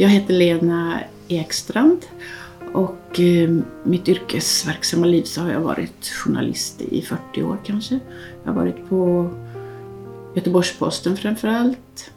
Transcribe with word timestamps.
Jag 0.00 0.08
heter 0.08 0.34
Lena 0.34 1.00
Ekstrand 1.28 2.06
och 2.72 3.20
eh, 3.20 3.50
mitt 3.84 4.08
yrkesverksamma 4.08 5.06
liv 5.06 5.22
så 5.22 5.40
har 5.40 5.52
jag 5.52 5.60
varit 5.60 6.08
journalist 6.08 6.82
i 6.82 7.02
40 7.02 7.42
år 7.42 7.58
kanske. 7.64 7.98
Jag 8.44 8.52
har 8.52 8.60
varit 8.60 8.88
på 8.88 9.30
Göteborgs-Posten 10.34 11.16
framförallt, 11.16 12.10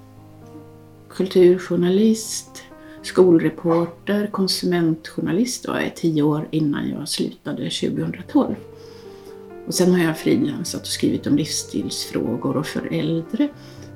kulturjournalist, 1.10 2.64
skolreporter, 3.02 4.28
konsumentjournalist 4.28 5.68
var 5.68 5.80
jag 5.80 5.96
tio 5.96 6.22
år 6.22 6.48
innan 6.52 6.90
jag 6.90 7.10
slutade 7.10 7.70
2012. 7.70 8.56
Och 9.68 9.74
sen 9.74 9.92
har 9.92 10.04
jag 10.04 10.18
frilansat 10.18 10.82
och 10.82 10.88
skrivit 10.88 11.28
om 11.28 11.36
livsstilsfrågor 11.36 12.58
och 12.58 12.68
för 12.68 12.94
äldre. 12.94 13.50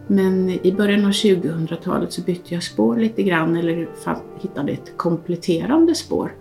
Men 0.07 0.49
i 0.49 0.71
början 0.71 1.05
av 1.05 1.11
2000-talet 1.11 2.13
så 2.13 2.21
bytte 2.21 2.53
jag 2.53 2.63
spår 2.63 2.97
lite 2.97 3.23
grann 3.23 3.55
eller 3.55 3.87
hittade 4.41 4.71
ett 4.71 4.97
kompletterande 4.97 5.95
spår 5.95 6.31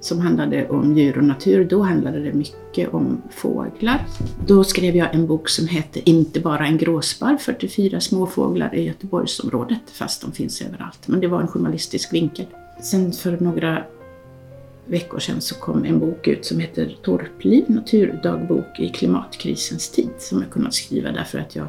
som 0.00 0.20
handlade 0.20 0.68
om 0.68 0.96
djur 0.96 1.18
och 1.18 1.24
natur. 1.24 1.64
Då 1.64 1.82
handlade 1.82 2.20
det 2.20 2.32
mycket 2.32 2.94
om 2.94 3.22
fåglar. 3.30 4.06
Då 4.46 4.64
skrev 4.64 4.96
jag 4.96 5.14
en 5.14 5.26
bok 5.26 5.48
som 5.48 5.68
hette 5.68 6.10
Inte 6.10 6.40
bara 6.40 6.66
en 6.66 6.78
gråsparv, 6.78 7.38
44 7.38 8.00
småfåglar 8.00 8.74
i 8.74 8.82
Göteborgsområdet, 8.82 9.80
fast 9.92 10.22
de 10.22 10.32
finns 10.32 10.62
överallt. 10.62 11.08
Men 11.08 11.20
det 11.20 11.26
var 11.26 11.40
en 11.40 11.48
journalistisk 11.48 12.12
vinkel. 12.12 12.46
Sen 12.82 13.12
för 13.12 13.38
några 13.40 13.84
veckor 14.86 15.18
sedan 15.18 15.40
så 15.40 15.54
kom 15.54 15.84
en 15.84 15.98
bok 15.98 16.28
ut 16.28 16.44
som 16.44 16.58
heter 16.58 16.96
Torpliv, 17.02 17.64
naturdagbok 17.66 18.80
i 18.80 18.88
klimatkrisens 18.88 19.90
tid, 19.90 20.10
som 20.18 20.42
jag 20.42 20.50
kunnat 20.50 20.74
skriva 20.74 21.12
därför 21.12 21.38
att 21.38 21.56
jag 21.56 21.66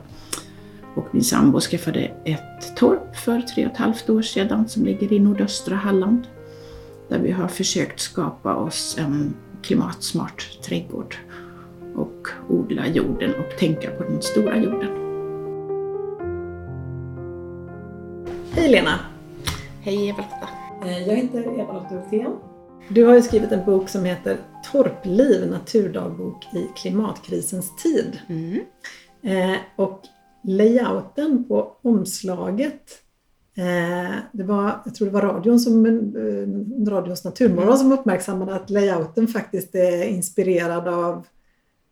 och 0.96 1.08
min 1.12 1.24
sambo 1.24 1.60
skaffade 1.60 2.12
ett 2.26 2.76
torp 2.76 3.16
för 3.16 3.42
tre 3.42 3.66
och 3.66 3.72
ett 3.72 3.78
halvt 3.78 4.10
år 4.10 4.22
sedan 4.22 4.68
som 4.68 4.86
ligger 4.86 5.14
i 5.14 5.20
nordöstra 5.20 5.76
Halland 5.76 6.28
där 7.08 7.20
vi 7.20 7.32
har 7.32 7.48
försökt 7.48 8.00
skapa 8.00 8.56
oss 8.56 8.98
en 9.00 9.34
klimatsmart 9.62 10.62
trädgård 10.62 11.16
och 11.96 12.28
odla 12.50 12.88
jorden 12.88 13.36
och 13.36 13.58
tänka 13.60 13.92
på 13.92 14.04
den 14.04 14.22
stora 14.22 14.58
jorden. 14.58 14.90
Hej 18.52 18.72
Lena! 18.72 19.00
Hej 19.82 20.08
Eva-Lotta! 20.08 20.50
Eh, 20.86 21.08
jag 21.08 21.16
heter 21.16 21.60
Eva-Lotta 21.60 21.96
Hultén. 21.96 22.32
Du 22.90 23.06
har 23.06 23.16
ju 23.16 23.22
skrivit 23.22 23.52
en 23.52 23.66
bok 23.66 23.90
som 23.90 24.06
heter 24.06 24.38
Torpliv, 24.72 25.48
naturdagbok 25.52 26.44
i 26.54 26.68
klimatkrisens 26.76 27.76
tid. 27.84 28.20
Mm. 28.28 28.60
Eh, 29.22 29.58
och 29.76 30.02
layouten 30.44 31.44
på 31.48 31.78
omslaget 31.82 33.04
Eh, 33.56 34.16
det 34.32 34.44
var, 34.44 34.82
jag 34.86 34.96
tror 34.96 35.08
det 35.08 35.14
var 35.14 35.22
radion 35.22 35.60
som, 35.60 35.86
eh, 35.86 36.92
radions 36.92 37.24
naturmorgon 37.24 37.78
som 37.78 37.92
uppmärksammade 37.92 38.56
att 38.56 38.70
layouten 38.70 39.28
faktiskt 39.28 39.76
är 39.76 40.04
inspirerad 40.04 40.88
av, 40.88 41.26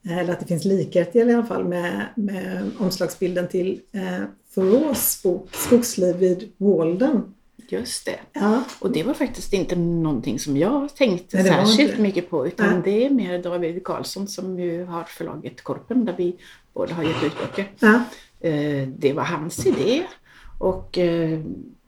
eh, 0.06 0.18
eller 0.18 0.34
att 0.34 0.40
det 0.40 0.46
finns 0.46 0.66
likheter 0.66 1.30
i 1.30 1.34
alla 1.34 1.46
fall 1.46 1.64
med, 1.64 2.06
med 2.16 2.72
omslagsbilden 2.80 3.48
till 3.48 3.82
eh, 3.92 4.24
Thoreaus 4.54 5.24
bok 5.24 5.50
Skogsliv 5.52 6.16
vid 6.16 6.52
Walden. 6.58 7.34
Just 7.70 8.06
det. 8.06 8.20
Ja. 8.34 8.64
Och 8.80 8.92
det 8.92 9.04
var 9.04 9.14
faktiskt 9.14 9.54
inte 9.54 9.76
någonting 9.76 10.40
som 10.40 10.58
jag 10.58 10.96
tänkte 10.96 11.38
Nej, 11.38 11.46
särskilt 11.46 12.00
mycket 12.00 12.30
på 12.30 12.48
utan 12.48 12.76
ja. 12.76 12.82
det 12.84 13.06
är 13.06 13.10
mer 13.10 13.44
David 13.44 13.84
Karlsson 13.84 14.28
som 14.28 14.60
ju 14.60 14.86
har 14.86 15.04
förlaget 15.04 15.64
Korpen 15.64 16.06
där 16.06 16.16
vi 16.18 16.36
båda 16.74 16.94
har 16.94 17.04
gett 17.04 17.24
ut 17.24 17.40
böcker. 17.40 17.72
Ja. 17.80 18.04
Det 18.98 19.14
var 19.14 19.24
hans 19.24 19.66
idé 19.66 20.04
och 20.62 20.98
eh, 20.98 21.40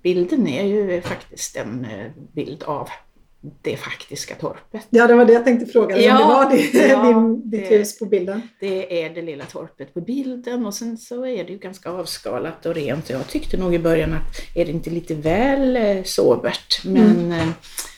bilden 0.03 0.47
är 0.47 0.65
ju 0.65 1.01
faktiskt 1.01 1.57
en 1.57 1.85
eh, 1.85 2.11
bild 2.33 2.63
av 2.63 2.89
det 3.61 3.77
faktiska 3.77 4.35
torpet. 4.35 4.87
Ja, 4.89 5.07
det 5.07 5.15
var 5.15 5.25
det 5.25 5.33
jag 5.33 5.45
tänkte 5.45 5.65
fråga 5.65 5.95
dig. 5.95 6.05
Ja, 6.05 6.17
det 6.17 6.23
var 6.23 6.49
det, 6.49 6.87
ja, 6.87 7.03
din, 7.07 7.49
ditt 7.49 7.69
det, 7.69 7.77
hus 7.77 7.99
på 7.99 8.05
bilden? 8.05 8.41
Det 8.59 9.03
är 9.03 9.09
det 9.09 9.21
lilla 9.21 9.45
torpet 9.45 9.93
på 9.93 10.01
bilden 10.01 10.65
och 10.65 10.73
sen 10.73 10.97
så 10.97 11.25
är 11.25 11.43
det 11.43 11.51
ju 11.51 11.57
ganska 11.57 11.89
avskalat 11.89 12.65
och 12.65 12.75
rent. 12.75 13.09
Jag 13.09 13.27
tyckte 13.27 13.57
nog 13.57 13.75
i 13.75 13.79
början 13.79 14.13
att 14.13 14.55
är 14.55 14.65
det 14.65 14.71
inte 14.71 14.89
lite 14.89 15.15
väl 15.15 15.77
eh, 15.77 16.03
sobert? 16.03 16.85
Men 16.85 17.31
mm. 17.31 17.49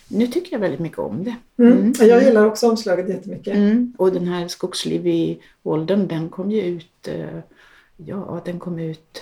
nu 0.08 0.28
tycker 0.28 0.54
jag 0.54 0.60
väldigt 0.60 0.80
mycket 0.80 1.00
om 1.00 1.24
det. 1.24 1.64
Mm. 1.64 1.78
Mm. 1.78 1.94
Jag 2.00 2.24
gillar 2.24 2.46
också 2.46 2.70
omslaget 2.70 3.10
jättemycket. 3.10 3.56
Mm. 3.56 3.94
Och 3.98 4.12
den 4.12 4.28
här 4.28 4.48
Skogsliv 4.48 5.08
i 5.08 5.40
åldern, 5.64 6.08
den 6.08 6.30
kom 6.30 6.52
ju 6.52 6.62
ut, 6.62 7.08
ja 7.98 8.42
den 8.46 8.60
kom 8.60 8.80
ut 8.80 9.22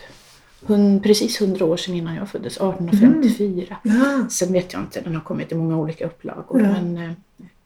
hund, 0.66 1.04
precis 1.04 1.42
hundra 1.42 1.66
år 1.66 1.78
sedan 1.78 1.96
innan 1.96 2.16
jag 2.16 2.30
föddes, 2.30 2.58
1854. 2.58 3.78
Mm. 3.86 4.30
Sen 4.30 4.54
vet 4.54 4.74
jag 4.74 4.82
inte, 4.82 5.02
den 5.02 5.16
har 5.16 5.22
kommit 5.22 5.52
i 5.52 5.56
många 5.56 5.78
olika 5.78 6.06
upplagor. 6.06 6.62
Ja. 6.62 6.68
Men 6.72 6.98
eh, 6.98 7.12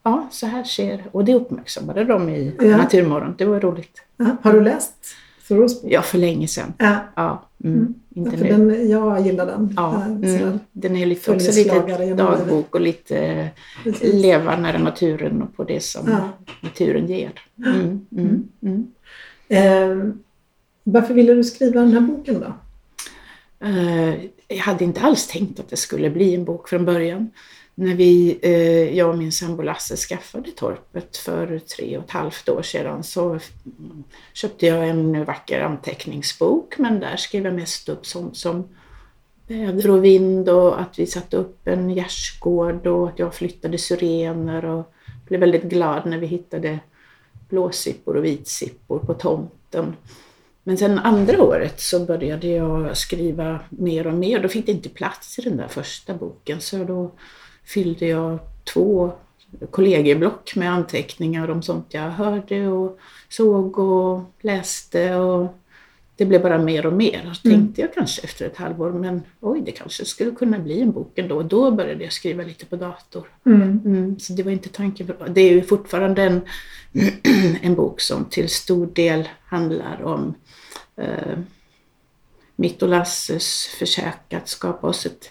ja, 0.04 0.28
så 0.32 0.46
här 0.46 0.64
ser 0.64 1.04
Och 1.12 1.26
det 1.26 1.34
uppmärksammade 1.34 2.04
de 2.04 2.30
i 2.30 2.56
ja. 2.60 2.78
Naturmorgon. 2.78 3.36
Det 3.38 3.46
var 3.46 3.60
roligt. 3.60 4.02
Ja. 4.18 4.36
Har 4.42 4.54
du 4.54 4.62
läst 4.62 4.94
Thoreaus 5.48 5.82
bok? 5.82 5.92
Ja, 5.92 6.02
för 6.02 6.18
länge 6.18 6.48
sedan. 6.48 6.74
Ja. 6.78 6.96
ja 7.16 7.44
mm. 7.64 7.78
Mm. 7.78 7.94
Inte 8.16 8.32
ja, 8.32 8.38
för 8.38 8.46
den, 8.46 8.90
jag 8.90 9.26
gillar 9.26 9.46
den. 9.46 9.74
Ja, 9.76 10.04
mm. 10.04 10.60
Den 10.72 10.96
är 10.96 11.06
lite, 11.06 11.32
också 11.32 11.52
lite 11.52 12.14
dagbok 12.14 12.76
och 12.76 12.82
lite 12.82 13.50
Precis. 13.84 14.14
leva 14.14 14.56
nära 14.56 14.78
naturen 14.78 15.42
och 15.42 15.56
på 15.56 15.64
det 15.64 15.84
som 15.84 16.18
naturen 16.62 17.08
ger. 17.08 17.32
Mm, 17.66 18.06
mm, 18.62 18.88
eh, 19.48 20.14
varför 20.92 21.14
ville 21.14 21.34
du 21.34 21.44
skriva 21.44 21.82
den 21.82 21.94
här 21.94 22.02
boken 22.02 22.40
då? 22.40 22.54
Eh, 23.66 24.16
jag 24.48 24.58
hade 24.58 24.84
inte 24.84 25.02
alls 25.02 25.28
tänkt 25.28 25.60
att 25.60 25.70
det 25.70 25.78
skulle 25.78 26.10
bli 26.10 26.36
en 26.36 26.46
bok 26.46 26.70
från 26.70 26.86
början. 26.86 27.32
När 27.76 27.96
vi, 27.96 28.40
eh, 28.42 28.98
jag 28.98 29.10
och 29.10 29.18
min 29.18 29.32
sambo 29.32 29.64
Lasse 29.64 29.96
skaffade 29.96 30.52
torpet 30.52 31.18
för 31.18 31.60
tre 31.60 31.98
och 31.98 32.04
ett 32.04 32.12
halvt 32.12 32.50
år 32.50 32.62
sedan 32.62 33.04
så 33.04 33.40
köpte 34.34 34.66
jag 34.66 34.90
en 34.90 35.26
vacker 35.26 35.62
anteckningsbok 35.62 36.78
men 36.78 37.00
där 37.00 37.16
skrev 37.16 37.46
jag 37.46 37.54
mest 37.54 37.90
upp 37.90 38.06
sånt 38.06 38.38
som 38.38 38.64
väder 39.48 39.90
och 39.90 40.04
vind 40.04 40.50
och 40.50 40.82
att 40.82 41.00
vi 41.00 41.06
satte 41.06 41.38
upp 41.38 41.68
en 41.68 41.90
gärdsgård 41.90 42.88
och 42.88 43.10
att 43.10 43.20
jag 43.20 43.36
flyttade 43.36 43.78
syrener 43.78 44.66
och 44.66 44.94
blev 45.28 45.40
väldigt 45.40 45.64
glad 45.64 46.06
när 46.06 46.18
vi 46.18 46.28
hittade 46.28 46.80
blåsippor 47.50 48.16
och 48.16 48.26
vitsippor 48.26 49.00
på 49.00 49.14
tomten. 49.14 49.96
Men 50.68 50.78
sen 50.78 51.00
andra 51.00 51.44
året 51.44 51.80
så 51.80 52.06
började 52.06 52.48
jag 52.48 52.98
skriva 52.98 53.60
mer 53.70 54.08
och 54.08 54.14
mer. 54.14 54.40
Då 54.40 54.48
fick 54.48 54.66
det 54.66 54.72
inte 54.72 54.90
plats 54.90 55.40
i 55.40 55.42
den 55.42 55.58
där 55.58 55.68
första 55.68 56.14
boken 56.14 56.62
så 56.62 56.84
då 56.84 57.12
fyllde 57.66 58.08
jag 58.08 58.40
två 58.74 59.12
kollegieblock 59.72 60.56
med 60.56 60.72
anteckningar 60.72 61.50
om 61.50 61.62
sånt 61.62 61.86
jag 61.90 62.10
hörde 62.10 62.68
och 62.68 63.00
såg 63.30 63.80
och 63.80 64.22
läste. 64.42 65.16
Och 65.16 65.48
det 66.18 66.26
blev 66.26 66.42
bara 66.42 66.58
mer 66.58 66.86
och 66.86 66.94
mer. 66.94 67.20
Och 67.20 67.46
mm. 67.46 67.58
tänkte 67.60 67.82
jag 67.82 67.94
kanske 67.94 68.22
efter 68.22 68.46
ett 68.46 68.58
halvår, 68.58 68.92
men 68.92 69.22
oj, 69.40 69.62
det 69.66 69.72
kanske 69.72 70.06
skulle 70.06 70.32
kunna 70.32 70.60
bli 70.60 70.82
en 70.82 70.92
bok 70.92 71.18
ändå. 71.18 71.42
Då 71.42 71.72
började 71.72 72.04
jag 72.04 72.14
skriva 72.14 72.44
lite 72.44 72.66
på 72.66 72.76
dator. 72.76 73.28
Mm. 73.46 73.80
Mm, 73.86 74.20
så 74.20 74.34
det 74.34 74.44
var 74.44 74.52
inte 74.52 74.70
tanken. 74.70 75.12
Det 75.30 75.42
är 75.42 75.52
ju 75.52 75.62
fortfarande 75.62 76.24
en, 76.24 76.42
en 77.62 77.76
bok 77.76 78.02
som 78.02 78.26
till 78.26 78.50
stor 78.50 78.88
del 78.88 79.30
handlar 79.46 80.04
om 80.04 80.34
eh, 80.96 81.38
mitt 82.56 82.82
och 82.82 82.90
Lasses 82.90 83.68
försök 83.80 84.34
att 84.34 84.48
skapa 84.48 84.88
oss 84.88 85.06
ett 85.06 85.30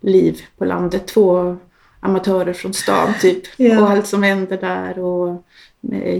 liv 0.00 0.42
på 0.56 0.64
landet. 0.64 1.06
Två 1.06 1.56
amatörer 2.00 2.52
från 2.52 2.74
stan 2.74 3.14
typ. 3.20 3.42
Ja. 3.56 3.82
Och 3.82 3.90
allt 3.90 4.06
som 4.06 4.22
händer 4.22 4.56
där 4.56 4.98
och 4.98 5.44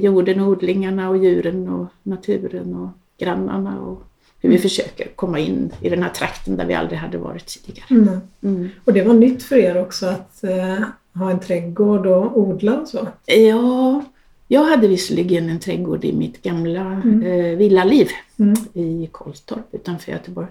jorden, 0.01 0.41
odlingarna 0.41 1.09
och 1.09 1.19
djuren 1.19 1.69
och 1.69 1.87
naturen 2.03 2.75
och 2.75 2.89
grannarna 3.19 3.81
och 3.81 4.08
hur 4.41 4.49
vi 4.49 4.59
försöker 4.59 5.09
komma 5.09 5.39
in 5.39 5.73
i 5.81 5.89
den 5.89 6.03
här 6.03 6.11
trakten 6.11 6.57
där 6.57 6.67
vi 6.67 6.75
aldrig 6.75 6.99
hade 6.99 7.19
varit 7.19 7.47
tidigare. 7.47 7.87
Mm. 7.91 8.21
Mm. 8.43 8.69
Och 8.85 8.93
det 8.93 9.03
var 9.03 9.15
nytt 9.15 9.43
för 9.43 9.57
er 9.57 9.83
också 9.83 10.07
att 10.07 10.45
eh, 10.45 10.79
ha 11.15 11.31
en 11.31 11.41
trädgård 11.41 12.07
och 12.07 12.39
odla 12.39 12.81
och 12.81 12.89
så? 12.89 13.09
Ja, 13.27 14.03
jag 14.49 14.65
hade 14.65 14.89
visserligen 14.89 15.49
en 15.49 15.61
trädgård 15.61 16.05
i 16.05 16.13
mitt 16.13 16.43
gamla 16.43 16.81
mm. 16.81 17.23
eh, 17.23 17.57
villaliv 17.57 18.09
mm. 18.37 18.55
i 18.73 19.09
Kolltorp 19.13 19.75
utanför 19.75 20.13
Göteborg. 20.13 20.49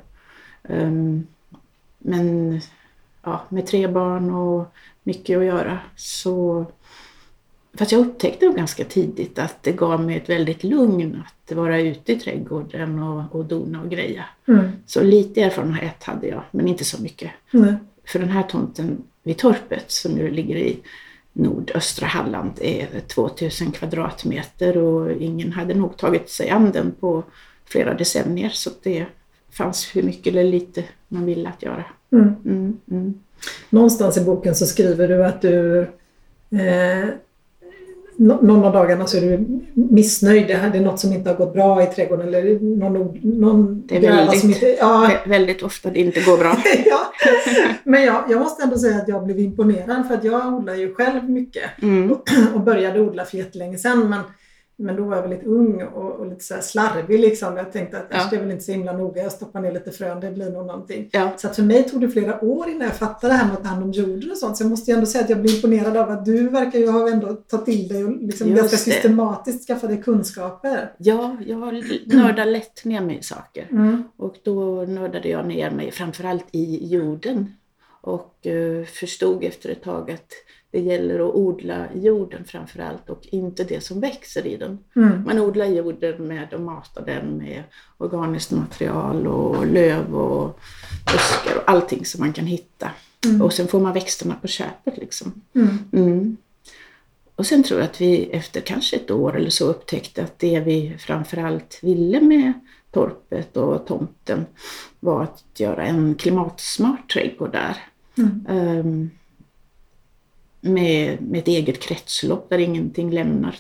Um, 0.64 1.28
men 1.98 2.60
ja, 3.24 3.42
med 3.50 3.68
tre 3.68 3.88
barn 3.88 4.32
och 4.32 4.74
mycket 5.04 5.38
att 5.38 5.46
göra 5.46 5.80
så... 5.96 6.66
Fast 7.78 7.92
jag 7.92 8.02
upptäckte 8.02 8.46
nog 8.46 8.56
ganska 8.56 8.86
tidigt 8.86 9.40
att 9.40 9.64
det 9.64 9.72
gav 9.72 10.04
mig 10.04 10.18
ett 10.18 10.30
väldigt 10.30 10.64
lugn 10.64 11.24
att 11.26 11.56
vara 11.56 11.80
ute 11.80 12.12
i 12.12 12.20
trädgården 12.20 13.04
och, 13.04 13.36
och 13.36 13.46
dona 13.46 13.82
och 13.82 13.90
greja. 13.90 14.26
Mm. 14.48 14.70
Så 14.86 15.04
lite 15.04 15.42
erfarenhet 15.42 16.04
hade 16.04 16.28
jag, 16.28 16.44
men 16.52 16.68
inte 16.68 16.84
så 16.84 17.02
mycket. 17.02 17.32
Mm. 17.54 17.76
För 18.06 18.20
den 18.20 18.30
här 18.30 18.44
tomten 18.44 19.04
vid 19.24 19.38
torpet 19.38 19.92
som 19.92 20.12
nu 20.12 20.32
ligger 20.32 20.56
i 20.56 20.80
nordöstra 21.34 22.08
Halland 22.08 22.52
är 22.62 22.88
2000 23.08 23.72
kvadratmeter 23.72 24.78
och 24.78 25.12
ingen 25.12 25.52
hade 25.52 25.74
nog 25.74 25.98
tagit 25.98 26.30
sig 26.30 26.50
an 26.50 26.72
den 26.72 26.92
på 27.00 27.24
flera 27.66 27.94
decennier 27.94 28.50
så 28.50 28.70
det 28.84 29.06
fanns 29.52 29.96
hur 29.96 30.04
mycket 30.04 30.28
eller 30.28 30.44
lite 30.44 30.84
man 31.08 31.26
ville 31.26 31.50
att 31.50 31.64
göra. 31.64 31.86
Mm. 32.12 32.36
Mm, 32.46 32.78
mm. 32.92 33.14
Någonstans 33.70 34.18
i 34.18 34.22
boken 34.22 34.56
så 34.56 34.66
skriver 34.66 35.08
du 35.08 35.26
att 35.26 35.42
du 35.42 35.80
eh, 36.52 37.10
någon 38.18 38.66
av 38.66 38.74
dagarna 38.74 39.06
så 39.08 39.18
är 39.18 39.22
du 39.22 39.46
missnöjd. 39.74 40.48
Det 40.48 40.54
här- 40.54 40.70
det 40.70 40.78
är 40.78 40.82
något 40.82 41.00
som 41.00 41.14
inte 41.14 41.30
har 41.30 41.38
gått 41.38 41.54
bra 41.54 41.84
i 41.84 41.86
trädgården 41.86 42.28
eller 42.28 42.60
någon, 42.78 43.18
någon 43.24 43.84
Det 43.88 43.98
är 43.98 44.02
väldigt- 44.02 44.40
som 44.40 44.50
inte... 44.50 44.66
Ja, 44.80 45.10
Vä- 45.26 45.30
Väldigt 45.30 45.64
ofta 45.64 45.90
det 45.90 46.00
inte 46.00 46.20
går 46.22 46.38
bra. 46.38 46.58
ja. 46.86 47.00
Men 47.84 48.04
jag, 48.04 48.24
jag 48.30 48.40
måste 48.40 48.64
ändå 48.64 48.78
säga 48.78 48.96
att 48.98 49.08
jag 49.08 49.26
blev 49.26 49.40
imponerad 49.40 50.08
för 50.08 50.14
att 50.16 50.24
jag 50.24 50.54
odlar 50.54 50.76
ju 50.76 50.94
själv 50.94 51.30
mycket 51.30 51.64
Mm. 51.82 52.12
och 52.56 52.62
började 52.62 53.02
odla 53.02 53.26
för 53.26 53.38
jättelänge 53.38 53.78
sedan. 53.78 54.10
Men, 54.10 54.20
men 54.80 54.96
då 54.96 55.04
var 55.04 55.16
jag 55.16 55.22
väldigt 55.22 55.44
ung 55.44 55.84
och, 55.84 56.12
och 56.20 56.26
lite 56.28 56.44
så 56.44 56.56
slarvig 56.62 57.20
liksom. 57.20 57.58
Jag 57.58 57.72
tänkte 57.72 57.98
att 57.98 58.08
Ja. 58.10 58.18
"Äsch, 58.18 58.30
det 58.30 58.36
är 58.36 58.40
väl 58.40 58.52
inte 58.52 58.64
så 58.64 58.72
himla 58.72 58.94
noga. 58.94 59.24
Jag 59.24 59.32
stoppar 59.32 59.62
ner 59.62 59.72
lite 59.72 59.92
frön, 59.92 60.20
det 60.20 60.32
blir 60.32 60.50
nog 60.50 60.66
någonting. 60.66 61.10
Ja. 61.12 61.32
Så 61.38 61.48
att 61.48 61.56
för 61.56 61.64
mig 61.64 61.84
tog 61.90 62.02
det 62.02 62.10
flera 62.10 62.44
år 62.44 62.70
innan 62.70 62.82
jag 62.88 62.96
fattade 62.96 63.34
det 63.34 63.38
här 63.38 63.48
med 63.48 63.54
att 63.58 63.64
ta 63.64 63.70
hand 63.70 63.84
om 63.84 63.92
jorden 63.92 64.32
och 64.32 64.38
sånt. 64.38 64.58
Så 64.58 64.64
jag 64.64 64.70
måste 64.70 64.92
ju 64.92 64.96
ändå 64.96 65.06
säga 65.08 65.24
att 65.24 65.30
jag 65.30 65.42
blir 65.42 65.56
imponerad 65.56 65.98
av 65.98 66.10
att 66.10 66.26
du 66.26 66.50
verkar 66.50 66.80
ju 66.80 66.88
ha 66.90 67.10
ändå 67.10 67.34
tagit 67.34 67.66
till 67.66 67.88
dig 67.88 68.04
och 68.04 68.12
liksom 68.22 68.48
Just 68.48 68.60
ganska 68.62 68.78
systematiskt 68.78 69.68
skaffa 69.68 69.88
dig 69.88 70.02
kunskaper. 70.02 70.92
ja, 70.98 71.38
jag 71.46 71.84
nördar 72.06 72.46
lätt 72.46 72.86
ner 72.86 73.02
mig 73.02 73.18
i 73.18 73.24
saker. 73.24 73.68
Mm. 73.72 74.04
Och 74.18 74.36
då 74.44 74.86
nördade 74.88 75.30
jag 75.30 75.48
ner 75.48 75.72
mig 75.72 75.92
framförallt 75.92 76.46
i 76.52 76.88
jorden. 76.88 77.52
Och 78.02 78.48
eh, 78.48 78.86
förstod 78.86 79.44
efter 79.44 79.70
ett 79.70 79.84
tag 79.84 80.12
att 80.12 80.32
det 80.72 80.80
gäller 80.80 81.30
att 81.30 81.36
odla 81.36 81.88
jorden 81.96 82.46
framförallt 82.46 83.10
och 83.10 83.28
inte 83.32 83.64
det 83.64 83.84
som 83.84 84.00
växer 84.00 84.48
i 84.48 84.58
den. 84.58 84.80
Mm. 84.96 85.24
Man 85.26 85.40
odlar 85.40 85.66
jorden 85.66 86.28
med 86.28 86.54
att 86.54 86.62
mata 86.62 87.02
den 87.02 87.38
med 87.38 87.64
organiskt 87.98 88.52
material 88.52 89.28
och 89.28 89.68
löv 89.68 90.16
och 90.16 90.60
buskar 91.06 91.58
och 91.58 91.70
allting 91.70 92.06
som 92.06 92.20
man 92.20 92.34
kan 92.34 92.46
hitta. 92.46 92.92
Mm. 93.26 93.42
Och 93.42 93.54
sen 93.54 93.68
får 93.68 93.80
man 93.80 93.94
växterna 93.94 94.36
på 94.42 94.48
köpet 94.48 94.98
liksom. 94.98 95.42
Mm. 95.56 95.78
Mm. 95.94 96.38
Och 97.36 97.46
sen 97.46 97.64
tror 97.64 97.80
jag 97.80 97.90
att 97.90 98.02
vi 98.02 98.30
efter 98.32 98.62
kanske 98.62 98.96
ett 98.96 99.12
år 99.12 99.38
eller 99.38 99.50
så 99.50 99.66
upptäckte 99.66 100.24
att 100.24 100.40
det 100.40 100.60
vi 100.60 100.96
framförallt 101.00 101.80
ville 101.82 102.22
med 102.22 102.54
torpet 102.92 103.58
och 103.58 103.88
tomten 103.88 104.46
var 105.00 105.24
att 105.24 105.44
göra 105.60 105.86
en 105.86 106.16
klimatsmart 106.16 107.14
trädgård 107.14 107.52
där. 107.52 107.78
Mm. 108.18 109.10
Med, 110.62 111.22
med 111.22 111.40
ett 111.40 111.48
eget 111.48 111.80
kretslopp 111.80 112.50
där 112.50 112.58
ingenting 112.58 113.12
lämnar 113.12 113.56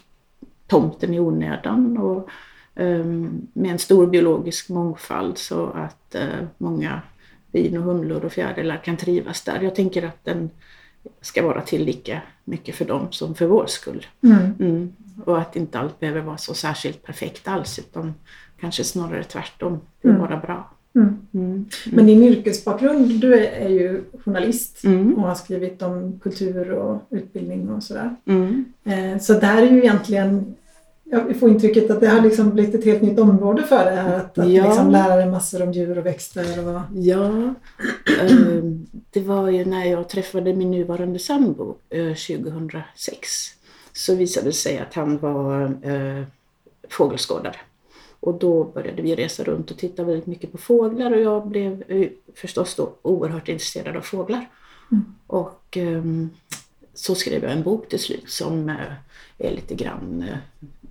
tomten 0.67 1.13
i 1.13 1.19
onödan 1.19 1.97
och 1.97 2.29
ehm, 2.75 3.47
med 3.53 3.71
en 3.71 3.79
stor 3.79 4.07
biologisk 4.07 4.69
mångfald 4.69 5.37
så 5.37 5.65
att 5.65 6.15
eh, 6.15 6.45
många 6.57 7.01
bin 7.51 7.77
och 7.77 7.83
humlor 7.83 8.25
och 8.25 8.31
fjärilar 8.31 8.77
kan 8.77 8.97
trivas 8.97 9.41
där. 9.41 9.61
Jag 9.61 9.75
tänker 9.75 10.03
att 10.03 10.25
den 10.25 10.49
ska 11.21 11.45
vara 11.45 11.61
till 11.61 11.85
lika 11.85 12.21
mycket 12.43 12.75
för 12.75 12.85
dem 12.85 13.07
som 13.11 13.35
för 13.35 13.45
vår 13.45 13.65
skull. 13.67 14.05
Mm. 14.23 14.53
Mm. 14.59 14.93
Och 15.25 15.39
att 15.39 15.55
inte 15.55 15.79
allt 15.79 15.99
behöver 15.99 16.21
vara 16.21 16.37
så 16.37 16.53
särskilt 16.53 17.03
perfekt 17.03 17.47
alls 17.47 17.79
utan 17.79 18.13
kanske 18.59 18.83
snarare 18.83 19.23
tvärtom. 19.23 19.79
Det 20.01 20.09
Mm. 20.09 20.21
bara 20.21 20.37
bra. 20.37 20.69
Mm. 20.97 21.17
Mm. 21.33 21.65
Men 21.91 22.05
din 22.05 22.23
yrkesbakgrund, 22.23 23.19
du 23.21 23.33
är, 23.33 23.51
är 23.65 23.69
ju 23.69 24.01
journalist 24.25 24.83
Mm. 24.83 25.13
och 25.13 25.27
har 25.27 25.35
skrivit 25.35 25.81
om 25.81 26.19
kultur 26.23 26.71
och 26.71 27.01
utbildning 27.09 27.69
och 27.69 27.83
sådär. 27.83 28.15
Eh, 28.83 29.19
Så 29.19 29.33
där 29.33 29.57
är 29.61 29.71
ju 29.71 29.77
egentligen, 29.77 30.55
jag 31.03 31.39
får 31.39 31.49
intrycket 31.49 31.91
att 31.91 31.99
det 31.99 32.07
har 32.07 32.21
liksom 32.21 32.49
blivit 32.49 32.75
ett 32.75 32.85
helt 32.85 33.01
nytt 33.01 33.19
område 33.19 33.63
för 33.63 33.85
dig 33.85 33.95
här. 33.95 34.15
Att, 34.17 34.37
att 34.37 34.49
Ja. 34.49 34.67
liksom 34.67 34.91
lära 34.91 35.15
dig 35.15 35.25
massor 35.25 35.61
om 35.63 35.71
djur 35.71 35.97
och 35.97 36.05
växter. 36.05 36.67
Och, 36.75 36.81
Ja, 36.95 37.53
ehm, 38.21 38.85
det 39.11 39.19
var 39.21 39.49
ju 39.49 39.65
när 39.65 39.85
jag 39.85 40.09
träffade 40.09 40.53
min 40.53 40.71
nuvarande 40.71 41.19
sambo 41.19 41.75
eh, 41.89 42.13
2006 42.13 43.27
så 43.93 44.15
visade 44.15 44.47
det 44.47 44.53
sig 44.53 44.77
att 44.79 44.93
han 44.93 45.17
var 45.17 45.61
eh, 45.63 46.23
fågelskådare. 46.89 47.55
Och 48.19 48.33
då 48.39 48.63
började 48.63 49.01
vi 49.01 49.15
resa 49.15 49.43
runt 49.43 49.71
och 49.71 49.77
titta 49.77 50.03
väldigt 50.03 50.25
mycket 50.25 50.51
på 50.51 50.57
fåglar 50.57 51.11
och 51.11 51.21
jag 51.21 51.47
blev 51.47 51.83
eh, 51.87 52.09
förstås 52.35 52.75
då 52.75 52.93
oerhört 53.01 53.49
intresserad 53.49 53.97
av 53.97 54.01
fåglar. 54.01 54.49
Mm. 54.91 55.05
Och 55.27 55.77
ehm, 55.77 56.29
så 56.93 57.15
skrev 57.15 57.43
jag 57.43 57.51
en 57.51 57.63
bok 57.63 57.89
till 57.89 57.99
slut 57.99 58.29
som 58.29 58.69
eh, 58.69 58.75
är 59.37 59.51
lite 59.51 59.75
grann 59.75 60.25
eh, 60.29 60.37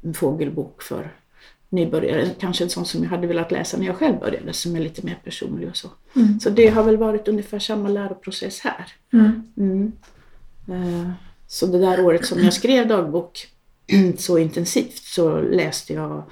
en 0.02 0.14
fågelbok 0.14 0.82
för 0.82 1.11
nybörjare. 1.69 2.31
Kanske 2.38 2.64
en 2.64 2.70
sån 2.70 2.87
som 2.87 3.02
jag 3.02 3.11
hade 3.11 3.26
velat 3.26 3.52
läsa 3.52 3.76
när 3.76 3.87
jag 3.87 3.96
själv 3.96 4.19
började 4.19 4.52
som 4.52 4.76
är 4.76 4.81
lite 4.81 5.06
mer 5.06 5.19
personlig 5.25 5.69
och 5.69 5.76
så. 5.76 5.88
Mm. 6.17 6.40
Så 6.40 6.50
det 6.50 6.69
har 6.69 6.82
väl 6.82 6.96
varit 6.96 7.28
ungefär 7.28 7.58
samma 7.58 7.88
läroprocess 7.88 8.61
här. 8.61 8.87
Mm. 9.12 9.93
Eh, 10.69 11.11
Så 11.46 11.67
det 11.67 11.78
där 11.78 12.05
året 12.05 12.26
som 12.26 12.44
jag 12.44 12.52
skrev 12.52 12.88
dagbok 12.88 13.46
så 14.19 14.38
intensivt 14.38 15.02
så 15.05 15.40
läste 15.40 15.93
jag 15.93 16.23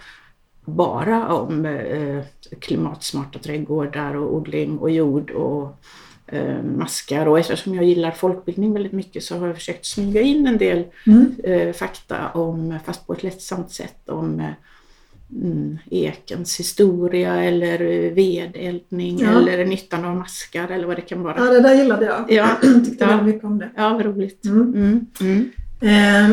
bara 0.64 1.34
om 1.34 1.66
eh, 1.66 2.22
klimatsmarta 2.58 3.38
trädgårdar 3.38 4.16
och 4.16 4.34
odling 4.34 4.78
och 4.78 4.90
jord 4.90 5.30
och 5.30 5.76
eh, 6.26 6.62
maskar. 6.62 7.26
Och 7.28 7.38
eftersom 7.38 7.74
jag 7.74 7.84
gillar 7.84 8.10
folkbildning 8.10 8.72
väldigt 8.72 8.92
mycket 8.92 9.22
så 9.22 9.38
har 9.38 9.46
jag 9.46 9.56
försökt 9.56 9.86
smyga 9.86 10.20
in 10.20 10.46
en 10.46 10.58
del 10.58 10.84
Mm. 11.06 11.34
eh, 11.44 11.72
fakta 11.72 12.28
om, 12.34 12.78
fast 12.86 13.06
på 13.06 13.12
ett 13.12 13.22
lättsamt 13.22 13.70
sätt, 13.70 14.08
om 14.08 14.42
mm, 15.42 15.78
ekens 15.90 16.60
historia 16.60 17.34
eller 17.44 17.78
vedeldning 18.10 19.18
Ja. 19.20 19.28
eller 19.40 19.64
nyttan 19.64 20.04
av 20.04 20.16
maskar 20.16 20.68
eller 20.68 20.86
vad 20.86 20.96
det 20.96 21.02
kan 21.02 21.22
vara. 21.22 21.34
Ja, 21.38 21.44
det 21.52 21.60
där 21.60 21.74
gillade 21.74 22.06
jag. 22.06 22.24
Ja, 22.32 22.48
Tyckte 22.84 23.04
ja. 23.04 23.06
väldigt 23.08 23.26
mycket 23.26 23.44
om 23.44 23.58
det. 23.58 23.70
Ja, 23.76 23.88
vad 23.88 24.04
roligt. 24.04 24.44
Mm. 24.44 24.74
Mm, 24.74 25.06
mm. 25.20 25.50
Eh, 25.80 26.30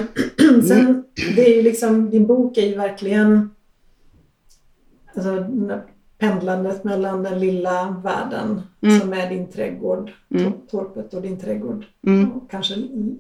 sen, 0.68 1.04
det 1.36 1.46
är 1.52 1.56
ju 1.56 1.62
liksom, 1.62 2.10
din 2.10 2.28
bok 2.28 2.58
är 2.58 2.68
ju 2.68 2.76
verkligen 2.76 3.50
alltså, 5.16 5.46
pendlandet 6.18 6.84
mellan 6.84 7.24
den 7.24 7.40
lilla 7.40 8.02
världen 8.04 8.62
Mm. 8.82 9.00
som 9.00 9.14
är 9.14 9.30
din 9.30 9.48
trädgård, 9.52 10.12
Mm. 10.30 10.44
tor- 10.52 10.60
torpet 10.70 11.14
och 11.14 11.22
din 11.22 11.40
trädgård. 11.40 11.86
Mm. 12.08 12.32
Och 12.32 12.52
kanske 12.52 12.76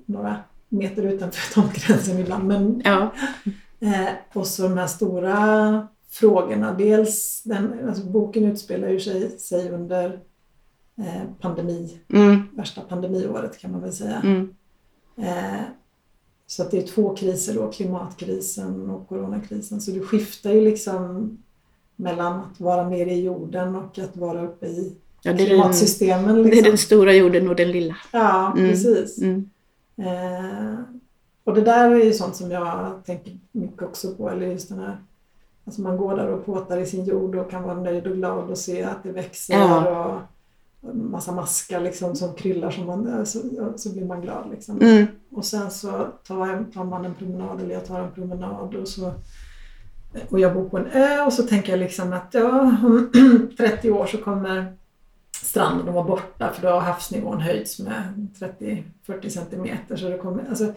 några 0.05 0.35
meter 0.69 1.03
utanför 1.03 1.53
tomtgränsen 1.61 2.19
ibland. 2.19 2.47
Men, 2.47 2.81
Ja, 2.85 3.11
eh, 3.79 4.09
och 4.33 4.47
så 4.47 4.63
de 4.63 4.77
här 4.77 4.87
stora 4.87 5.87
frågorna. 6.09 6.73
Dels, 6.73 7.41
den, 7.43 7.87
alltså 7.89 8.03
boken 8.05 8.45
utspelar 8.45 8.87
ju 8.89 8.99
sig, 8.99 9.29
sig 9.39 9.69
under 9.71 10.19
eh, 10.97 11.23
pandemi, 11.39 11.99
mm, 12.13 12.43
värsta 12.53 12.81
pandemiåret 12.81 13.57
kan 13.57 13.71
man 13.71 13.81
väl 13.81 13.93
säga. 13.93 14.21
mm, 14.23 14.55
Eh, 15.17 15.61
så 16.47 16.63
att 16.63 16.71
det 16.71 16.77
är 16.77 16.87
två 16.87 17.15
kriser 17.15 17.53
då, 17.55 17.71
klimatkrisen 17.71 18.89
och 18.89 19.07
coronakrisen. 19.09 19.81
Så 19.81 19.91
du 19.91 19.99
skiftar 20.05 20.51
ju 20.51 20.61
liksom 20.61 21.37
mellan 21.95 22.33
att 22.39 22.59
vara 22.59 22.89
mer 22.89 23.05
i 23.05 23.21
jorden 23.21 23.75
och 23.75 23.99
att 23.99 24.17
vara 24.17 24.41
uppe 24.45 24.65
i 24.65 24.95
ja 25.23 25.31
det, 25.31 25.37
den, 25.37 25.45
klimatsystemen. 25.47 26.35
det 26.35 26.41
är 26.41 26.43
Liksom. 26.43 26.63
den 26.63 26.77
stora 26.77 27.13
jorden 27.13 27.49
och 27.49 27.55
den 27.55 27.71
lilla. 27.71 27.95
Ja, 28.11 28.53
Mm. 28.57 28.69
precis. 28.69 29.17
Mm, 29.21 29.49
Eh, 29.97 30.79
och 31.43 31.53
det 31.55 31.61
där 31.61 31.91
är 31.91 32.03
ju 32.03 32.13
sånt 32.13 32.35
som 32.35 32.51
jag 32.51 33.01
tänker 33.05 33.37
mycket 33.51 33.81
också 33.81 34.15
på. 34.15 34.29
Eller 34.29 34.47
just 34.47 34.69
den 34.69 34.79
här, 34.79 34.97
alltså 35.65 35.81
man 35.81 35.97
går 35.97 36.15
där 36.17 36.27
och 36.27 36.45
påtar 36.45 36.77
i 36.77 36.85
sin 36.85 37.05
jord 37.05 37.35
och 37.35 37.51
kan 37.51 37.63
vara 37.63 37.73
nöjd 37.81 38.07
och 38.07 38.15
glad 38.15 38.49
och 38.49 38.57
se 38.57 38.83
att 38.83 39.03
det 39.03 39.11
växer 39.11 39.53
Ja. 39.53 40.05
och 40.81 40.95
massa 40.95 41.31
maskar 41.31 41.79
liksom 41.81 42.15
som 42.15 42.33
kryllar 42.33 42.71
som 42.71 42.85
man, 42.85 43.25
så, 43.25 43.39
så 43.75 43.89
blir 43.93 44.05
man 44.05 44.21
glad. 44.21 44.49
Liksom. 44.51 44.81
mm, 44.81 45.05
Och 45.31 45.45
sen 45.45 45.71
så 45.71 46.07
tar, 46.27 46.47
jag, 46.47 46.65
tar 46.73 46.83
man 46.83 47.05
en 47.05 47.13
promenad 47.15 47.61
eller 47.61 47.73
jag 47.73 47.85
tar 47.85 47.99
en 47.99 48.11
promenad 48.11 48.75
och 48.75 48.87
så 48.87 49.13
och 50.29 50.39
jag 50.39 50.53
bor 50.53 50.69
på 50.69 50.77
en 50.77 50.87
ö 50.93 51.21
och 51.25 51.33
så 51.33 51.43
tänker 51.43 51.71
jag 51.71 51.79
liksom 51.79 52.13
att 52.13 52.27
ja, 52.31 52.49
om 52.83 53.09
30 53.57 53.91
år 53.91 54.05
så 54.05 54.17
kommer 54.17 54.73
stranden 55.43 55.87
att 55.89 55.93
vara 55.95 56.03
borta 56.03 56.51
för 56.53 56.61
då 56.61 56.67
har 56.67 56.79
havsnivån 56.79 57.41
höjts 57.41 57.79
med 57.79 58.27
30-40 59.07 59.29
centimeter. 59.29 59.95
Så 59.95 60.09
det 60.09 60.17
kommer, 60.17 60.43
alltså, 60.49 60.73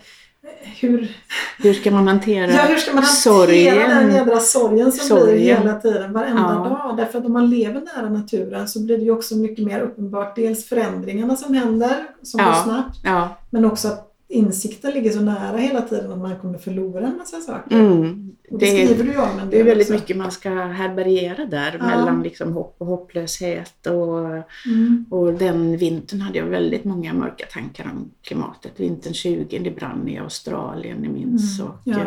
hur, 0.81 1.17
Hur 1.59 1.75
ska 1.75 1.91
man 1.91 2.09
hantera 2.09 2.51
ja, 2.51 2.63
hur 2.63 2.77
ska 2.77 2.93
man 2.95 3.05
hantera 3.05 3.23
sorgen? 3.37 3.89
den 3.89 4.15
jädra 4.15 4.39
sorgen 4.41 4.93
som 4.93 5.17
blir 5.17 5.27
Sorgen. 5.27 5.39
hela 5.65 5.81
tiden, 5.81 6.13
varenda 6.13 6.43
Ja. 6.43 6.69
dag? 6.89 6.97
Därför 6.97 7.19
att 7.19 7.25
om 7.25 7.33
man 7.33 7.51
lever 7.51 7.81
nära 7.97 8.09
naturen 8.11 8.69
så 8.69 8.83
blir 8.85 8.99
det 8.99 9.05
ju 9.05 9.11
också 9.11 9.37
mycket 9.37 9.65
mer 9.65 9.81
uppenbart. 9.81 10.37
Dels 10.37 10.65
förändringarna 10.69 11.37
som 11.37 11.55
händer, 11.55 12.07
som 12.23 12.41
Ja. 12.41 12.47
går 12.47 12.53
snabbt. 12.63 12.99
Ja, 13.05 13.29
Men 13.51 13.65
också 13.65 13.89
att 13.89 14.14
insikten 14.35 14.91
ligger 14.95 15.11
så 15.11 15.21
nära 15.21 15.57
hela 15.57 15.83
tiden 15.83 16.13
att 16.13 16.19
man 16.19 16.37
kommer 16.39 16.59
förlora 16.59 17.07
en 17.07 17.17
massa 17.17 17.41
saker. 17.41 17.77
mm. 17.77 18.31
Det, 18.51 18.57
det, 18.59 18.67
skriver 18.87 19.05
du 19.05 19.11
ju 19.11 19.19
om 19.19 19.51
det 19.51 19.61
är 19.61 19.65
väldigt 19.65 19.87
också. 19.91 19.95
mycket 20.01 20.17
man 20.17 20.31
ska 20.31 20.51
härbärgera 20.51 21.45
där 21.45 21.77
Ja. 21.81 21.87
mellan 21.87 22.23
liksom 22.23 22.53
hopp 22.53 22.75
och 22.79 22.87
hopplöshet. 22.87 23.87
Och, 23.87 24.19
Mm. 24.67 25.05
och 25.11 25.35
den 25.35 25.77
vintern 25.77 26.21
hade 26.21 26.39
jag 26.39 26.47
väldigt 26.47 26.85
många 26.85 27.13
mörka 27.15 27.47
tankar 27.47 27.85
om 27.85 28.11
klimatet. 28.23 28.73
Vintern 28.81 29.15
20, 29.15 29.59
det 29.59 29.71
brann 29.71 30.09
i 30.09 30.19
Australien, 30.19 30.99
jag 31.05 31.13
minns. 31.13 31.61
Mm, 31.61 31.71
Och, 31.73 31.79
ja. 31.85 32.05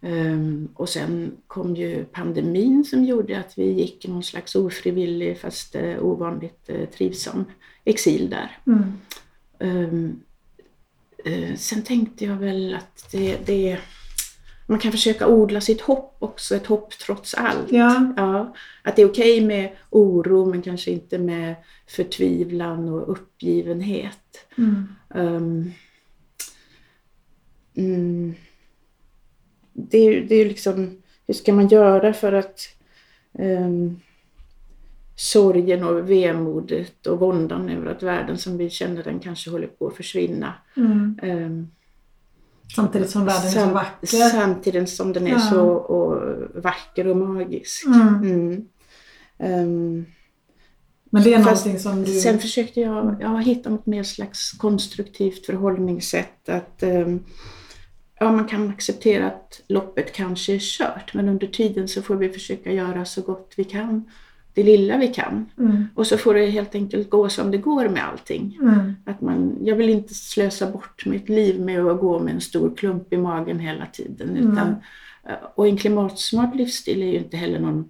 Um, 0.00 0.68
och 0.74 0.88
sen 0.88 1.32
kom 1.46 1.76
ju 1.76 2.04
pandemin 2.04 2.84
som 2.84 3.04
gjorde 3.04 3.38
att 3.38 3.58
vi 3.58 3.72
gick 3.72 4.04
i 4.04 4.08
någon 4.08 4.22
slags 4.22 4.54
ofrivillig 4.54 5.38
fast 5.38 5.76
uh, 5.76 6.04
ovanligt 6.04 6.70
uh, 6.70 6.84
trivsam 6.86 7.44
exil 7.84 8.30
där. 8.30 8.58
Mm. 8.66 8.92
Um, 9.58 10.04
uh, 10.04 10.10
sen 11.56 11.82
tänkte 11.82 12.24
jag 12.24 12.36
väl 12.36 12.74
att 12.74 13.08
det, 13.12 13.46
det, 13.46 13.78
man 14.66 14.78
kan 14.78 14.92
försöka 14.92 15.28
odla 15.28 15.60
sitt 15.60 15.80
hopp 15.80 16.16
också, 16.18 16.56
ett 16.56 16.66
hopp 16.66 16.98
trots 16.98 17.34
allt. 17.34 17.72
Ja. 17.72 18.12
Ja, 18.16 18.54
att 18.82 18.96
det 18.96 19.02
är 19.02 19.10
okej 19.10 19.40
med 19.40 19.76
oro 19.90 20.46
men 20.46 20.62
kanske 20.62 20.90
inte 20.90 21.18
med 21.18 21.54
förtvivlan 21.86 22.88
och 22.88 23.10
uppgivenhet. 23.12 24.46
Mm. 24.58 24.86
Um, 25.08 25.72
mm, 27.74 28.34
det 29.72 29.98
är 29.98 30.38
ju 30.38 30.48
liksom, 30.48 31.02
hur 31.26 31.34
ska 31.34 31.52
man 31.52 31.68
göra 31.68 32.12
för 32.12 32.32
att 32.32 32.60
um, 33.32 34.00
sorgen 35.16 35.84
och 35.84 36.10
vemodet 36.10 37.06
och 37.06 37.18
våndan 37.18 37.68
över 37.68 37.90
att 37.90 38.02
världen 38.02 38.38
som 38.38 38.56
vi 38.58 38.70
känner 38.70 39.02
den 39.02 39.18
kanske 39.20 39.50
håller 39.50 39.66
på 39.66 39.86
att 39.86 39.96
försvinna. 39.96 40.54
Mm. 40.76 41.18
Um, 41.22 41.68
Samtidigt 42.76 43.10
som 43.10 43.24
världen 43.24 43.46
är 43.46 43.50
så 43.50 43.58
sam- 43.58 43.72
vacker. 43.72 44.06
Samtidigt 44.06 44.88
som 44.90 45.12
den 45.12 45.26
är 45.26 45.30
Ja. 45.30 45.38
så 45.38 45.62
och, 45.70 46.22
vacker 46.62 47.06
och 47.06 47.16
magisk. 47.16 47.86
Mm. 47.86 48.64
Ehm, 49.38 50.04
Men 51.10 51.22
det 51.22 51.34
är 51.34 51.42
Fast 51.42 51.64
någonting 51.66 51.82
som 51.82 52.04
du... 52.04 52.20
Sen 52.20 52.38
försökte 52.38 52.80
jag, 52.80 53.16
jag 53.20 53.42
hitta 53.42 53.70
något 53.70 53.86
mer 53.86 54.02
slags 54.02 54.52
konstruktivt 54.52 55.46
förhållningssätt. 55.46 56.48
Att 56.48 56.82
ehm, 56.82 57.20
ja, 58.20 58.32
man 58.32 58.44
kan 58.44 58.68
acceptera 58.70 59.26
att 59.26 59.60
loppet 59.68 60.12
kanske 60.12 60.54
är 60.54 60.58
kört, 60.60 61.14
men 61.14 61.28
under 61.28 61.46
tiden 61.46 61.88
så 61.88 62.02
får 62.02 62.16
vi 62.16 62.28
försöka 62.28 62.72
göra 62.72 63.04
så 63.04 63.22
gott 63.22 63.54
vi 63.56 63.64
kan, 63.64 64.04
det 64.56 64.62
lilla 64.62 64.98
vi 64.98 65.08
kan. 65.08 65.46
Mm. 65.58 65.84
Och 65.94 66.06
så 66.06 66.16
får 66.18 66.34
det 66.34 66.46
helt 66.46 66.74
enkelt 66.74 67.10
gå 67.10 67.28
som 67.28 67.50
det 67.50 67.58
går 67.58 67.88
med 67.88 68.08
allting. 68.08 68.58
Mm. 68.62 68.92
Att 69.04 69.20
man, 69.20 69.58
jag 69.60 69.76
vill 69.76 69.88
inte 69.88 70.14
slösa 70.14 70.70
bort 70.70 71.06
mitt 71.06 71.28
liv 71.28 71.60
med 71.60 71.86
att 71.86 72.00
gå 72.00 72.18
med 72.18 72.34
en 72.34 72.40
stor 72.40 72.76
klump 72.76 73.12
i 73.12 73.16
magen 73.16 73.58
hela 73.58 73.86
tiden. 73.86 74.30
Mm. 74.30 74.52
Utan, 74.52 74.76
och 75.54 75.68
en 75.68 75.76
klimatsmart 75.76 76.54
livsstil 76.54 77.02
är 77.02 77.06
ju 77.06 77.18
inte 77.18 77.36
heller 77.36 77.58
någon 77.58 77.88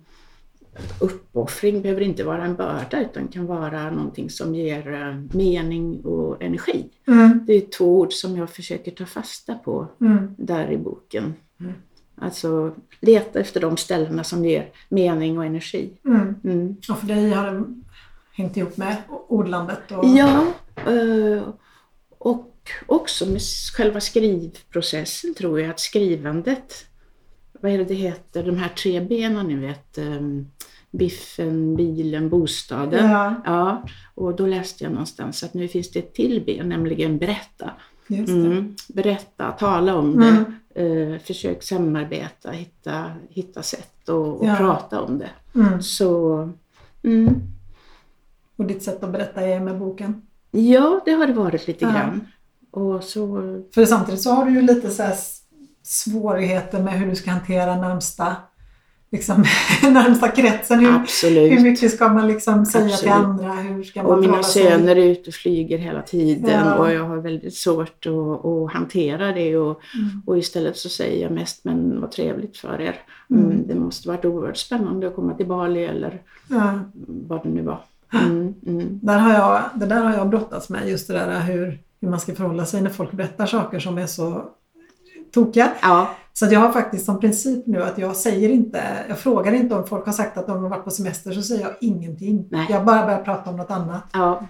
uppoffring, 1.00 1.82
behöver 1.82 2.00
inte 2.00 2.24
vara 2.24 2.44
en 2.44 2.56
börda 2.56 3.00
utan 3.00 3.28
kan 3.28 3.46
vara 3.46 3.90
någonting 3.90 4.30
som 4.30 4.54
ger 4.54 4.92
eh, 4.92 5.36
mening 5.38 6.00
och 6.04 6.42
energi. 6.42 6.84
Mm. 7.06 7.44
Det 7.46 7.52
är 7.52 7.60
två 7.60 7.98
ord 7.98 8.12
som 8.12 8.36
jag 8.36 8.50
försöker 8.50 8.90
ta 8.90 9.06
fasta 9.06 9.54
på 9.54 9.88
Mm. 10.00 10.34
där 10.38 10.70
i 10.70 10.76
boken. 10.76 11.34
Alltså 12.20 12.74
leta 13.00 13.40
efter 13.40 13.60
de 13.60 13.76
ställena 13.76 14.24
som 14.24 14.44
ger 14.44 14.68
mening 14.88 15.38
och 15.38 15.44
energi. 15.44 15.90
Mm. 16.04 16.34
Mm. 16.44 16.76
Och 16.90 16.98
för 16.98 17.06
dig 17.06 17.30
har 17.30 17.52
det 17.52 17.64
hängt 18.32 18.56
ihop 18.56 18.76
med 18.76 18.96
odlandet? 19.28 19.92
Och... 19.92 20.04
Ja, 20.04 20.46
eh, 20.76 21.42
och 22.18 22.52
också 22.86 23.26
med 23.26 23.40
själva 23.76 24.00
skrivprocessen 24.00 25.34
tror 25.34 25.60
jag 25.60 25.70
att 25.70 25.80
skrivandet, 25.80 26.86
vad 27.60 27.72
är 27.72 27.78
det 27.78 27.84
det 27.84 27.94
heter, 27.94 28.42
de 28.42 28.56
här 28.56 28.68
tre 28.68 29.00
benen 29.00 29.46
ni 29.46 29.54
vet, 29.54 29.98
eh, 29.98 30.20
biffen, 30.90 31.76
bilen, 31.76 32.28
bostaden. 32.28 33.10
Ja, 33.10 33.34
Ja, 33.44 33.82
och 34.14 34.36
då 34.36 34.46
läste 34.46 34.84
jag 34.84 34.92
någonstans 34.92 35.42
att 35.42 35.54
nu 35.54 35.68
finns 35.68 35.90
det 35.90 35.98
ett 35.98 36.14
till 36.14 36.42
ben, 36.46 36.68
nämligen 36.68 37.18
berätta. 37.18 37.70
det. 38.06 38.16
Mm. 38.16 38.74
Berätta, 38.88 39.52
tala 39.52 39.94
om 39.94 40.20
det, 40.20 40.28
Mm. 40.28 40.44
Eh, 40.76 41.18
försök 41.18 41.62
samarbeta, 41.62 42.50
hitta, 42.50 43.04
hitta 43.30 43.62
sätt 43.62 44.08
och, 44.08 44.40
och 44.40 44.46
Ja. 44.46 44.56
prata 44.56 45.00
om 45.00 45.18
det. 45.18 45.30
Mm. 45.54 45.82
Så 45.82 46.34
mm. 47.02 47.34
Och 48.56 48.64
ditt 48.66 48.82
sätt 48.82 49.02
att 49.04 49.12
berätta 49.12 49.40
är 49.40 49.60
med 49.60 49.78
boken? 49.78 50.22
ja, 50.50 51.00
det 51.04 51.10
har 51.12 51.26
det 51.26 51.32
varit 51.32 51.66
lite 51.66 51.84
Ja. 51.84 51.90
grann. 51.90 52.26
Och 52.70 53.04
så, 53.04 53.26
För 53.74 53.84
samtidigt 53.86 54.20
så 54.22 54.30
har 54.30 54.44
du 54.44 54.50
ju 54.52 54.62
lite 54.62 54.90
så 54.90 55.02
svårigheter 55.82 56.82
med 56.82 56.94
hur 57.00 57.06
du 57.06 57.16
ska 57.16 57.30
hantera 57.30 57.76
närmsta, 57.76 58.36
liksom, 59.10 59.44
närmsta 59.82 60.28
kretsen. 60.28 60.78
Hur, 60.80 60.90
hur 60.90 60.96
absolut. 61.00 61.60
mycket 61.62 61.92
ska 61.92 62.08
man 62.08 62.26
liksom 62.28 62.66
säga 62.66 62.84
till 62.96 63.08
Absolut. 63.08 63.14
andra? 63.14 63.52
Hur 63.52 63.82
ska 63.84 64.02
man 64.02 64.12
Och 64.12 64.20
mina 64.20 64.42
sig? 64.42 64.62
söner 64.62 64.96
är 64.96 65.04
ute 65.06 65.30
och 65.30 65.34
flyger 65.34 65.78
hela 65.78 66.02
tiden 66.02 66.66
Ja. 66.66 66.74
och 66.74 66.92
jag 66.92 67.04
har 67.04 67.16
väldigt 67.16 67.54
svårt 67.54 68.06
att, 68.06 68.44
att 68.46 68.72
hantera 68.72 69.32
det. 69.32 69.56
Och, 69.56 69.80
Mm. 69.94 70.22
och 70.26 70.38
istället 70.38 70.76
så 70.76 70.88
säger 70.88 71.22
jag 71.22 71.32
mest, 71.32 71.64
men 71.64 72.00
vad 72.00 72.10
trevligt 72.10 72.56
för 72.56 72.80
er. 72.80 72.94
Mm. 73.30 73.44
Mm, 73.44 73.66
det 73.68 73.74
måste 73.74 74.08
varit 74.08 74.24
oerhört 74.24 74.56
spännande 74.56 75.06
att 75.08 75.14
komma 75.16 75.34
till 75.34 75.46
Bali 75.46 75.84
eller 75.84 76.22
Ja. 76.48 76.78
vad 77.06 77.42
det 77.42 77.48
nu 77.48 77.62
var. 77.62 77.78
Mm, 78.12 78.54
mm. 78.66 79.00
Där 79.02 79.18
har 79.18 79.32
jag, 79.32 79.62
det 79.74 79.86
där 79.86 80.04
har 80.04 80.12
jag 80.14 80.28
brottats 80.28 80.68
med, 80.68 80.88
just 80.88 81.08
det 81.08 81.14
där 81.14 81.40
hur, 81.40 81.78
hur 82.00 82.08
man 82.08 82.20
ska 82.20 82.34
förhålla 82.34 82.66
sig 82.66 82.80
när 82.82 82.90
folk 82.90 83.12
berättar 83.12 83.46
saker 83.46 83.78
som 83.78 83.98
är 83.98 84.06
så 84.06 84.44
tokiga. 85.44 85.70
Ja, 85.82 86.10
Så 86.32 86.44
att 86.44 86.52
jag 86.52 86.60
har 86.60 86.72
faktiskt 86.72 87.04
som 87.06 87.20
princip 87.20 87.66
nu 87.66 87.82
att 87.82 87.98
jag 87.98 88.16
säger 88.16 88.48
inte, 88.48 88.80
jag 89.08 89.18
frågar 89.18 89.52
inte 89.52 89.74
om 89.74 89.86
folk 89.86 90.06
har 90.06 90.12
sagt 90.12 90.38
att 90.38 90.46
de 90.46 90.62
har 90.62 90.68
varit 90.70 90.84
på 90.84 90.90
semester 90.90 91.32
så 91.32 91.42
säger 91.42 91.62
jag 91.62 91.72
ingenting. 91.80 92.46
Nej. 92.50 92.66
Jag 92.70 92.84
bara 92.84 93.04
börjar 93.06 93.22
prata 93.22 93.50
om 93.50 93.56
något 93.56 93.70
annat. 93.70 94.02
ja. 94.12 94.42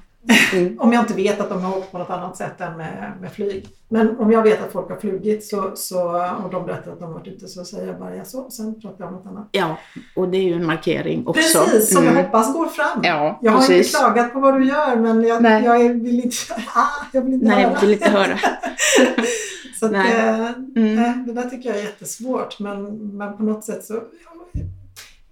Mm. 0.52 0.78
Om 0.80 0.92
jag 0.92 1.02
inte 1.02 1.14
vet 1.14 1.40
att 1.40 1.48
de 1.48 1.62
har 1.62 1.78
åkt 1.78 1.92
på 1.92 1.98
något 1.98 2.10
annat 2.10 2.36
sätt 2.36 2.60
än 2.60 2.76
med, 2.76 3.12
med 3.20 3.32
flyg. 3.32 3.66
Men 3.88 4.18
om 4.18 4.32
jag 4.32 4.42
vet 4.42 4.64
att 4.64 4.72
folk 4.72 4.90
har 4.90 4.96
flugit 4.96 5.44
så, 5.46 5.70
så, 5.74 6.00
och 6.44 6.50
de 6.50 6.66
berättar 6.66 6.92
att 6.92 6.98
de 7.00 7.04
har 7.04 7.12
varit 7.12 7.26
ute 7.26 7.48
så 7.48 7.64
säger 7.64 7.86
jag 7.86 7.98
bara 7.98 8.16
ja, 8.16 8.24
så. 8.24 8.50
Sen 8.50 8.80
pratar 8.80 9.04
jag 9.04 9.08
om 9.08 9.14
något 9.14 9.26
annat. 9.26 9.48
ja, 9.52 9.78
och 10.16 10.28
det 10.28 10.36
är 10.38 10.42
ju 10.42 10.52
en 10.54 10.66
markering 10.66 11.26
också. 11.26 11.58
Precis, 11.58 11.92
som 11.94 12.02
Mm. 12.02 12.16
jag 12.16 12.24
hoppas 12.24 12.52
går 12.54 12.66
fram. 12.66 13.00
Ja, 13.02 13.38
jag 13.42 13.52
har 13.52 13.58
inte 13.60 13.72
precis. 13.72 13.96
klagat 13.96 14.32
på 14.32 14.40
vad 14.40 14.54
du 14.54 14.66
gör 14.68 14.96
men 14.96 15.24
jag, 15.24 15.62
jag 15.64 15.78
vill 15.94 16.20
inte, 16.24 16.36
ah, 16.74 17.06
jag 17.12 17.22
vill 17.22 17.34
inte 17.34 17.46
Nej, 17.46 17.62
höra. 17.64 17.72
jag 17.72 17.80
vill 17.80 17.92
inte 17.92 18.10
höra. 18.10 18.38
Så 19.78 19.86
att, 19.86 19.92
Nej. 19.92 20.16
eh, 20.16 20.50
Mm. 20.76 21.26
det 21.26 21.32
där 21.32 21.50
tycker 21.50 21.68
jag 21.68 21.78
är 21.78 21.82
jättesvårt 21.82 22.60
men, 22.60 22.84
men 23.16 23.36
på 23.36 23.42
något 23.42 23.64
sätt 23.64 23.84
så... 23.84 24.02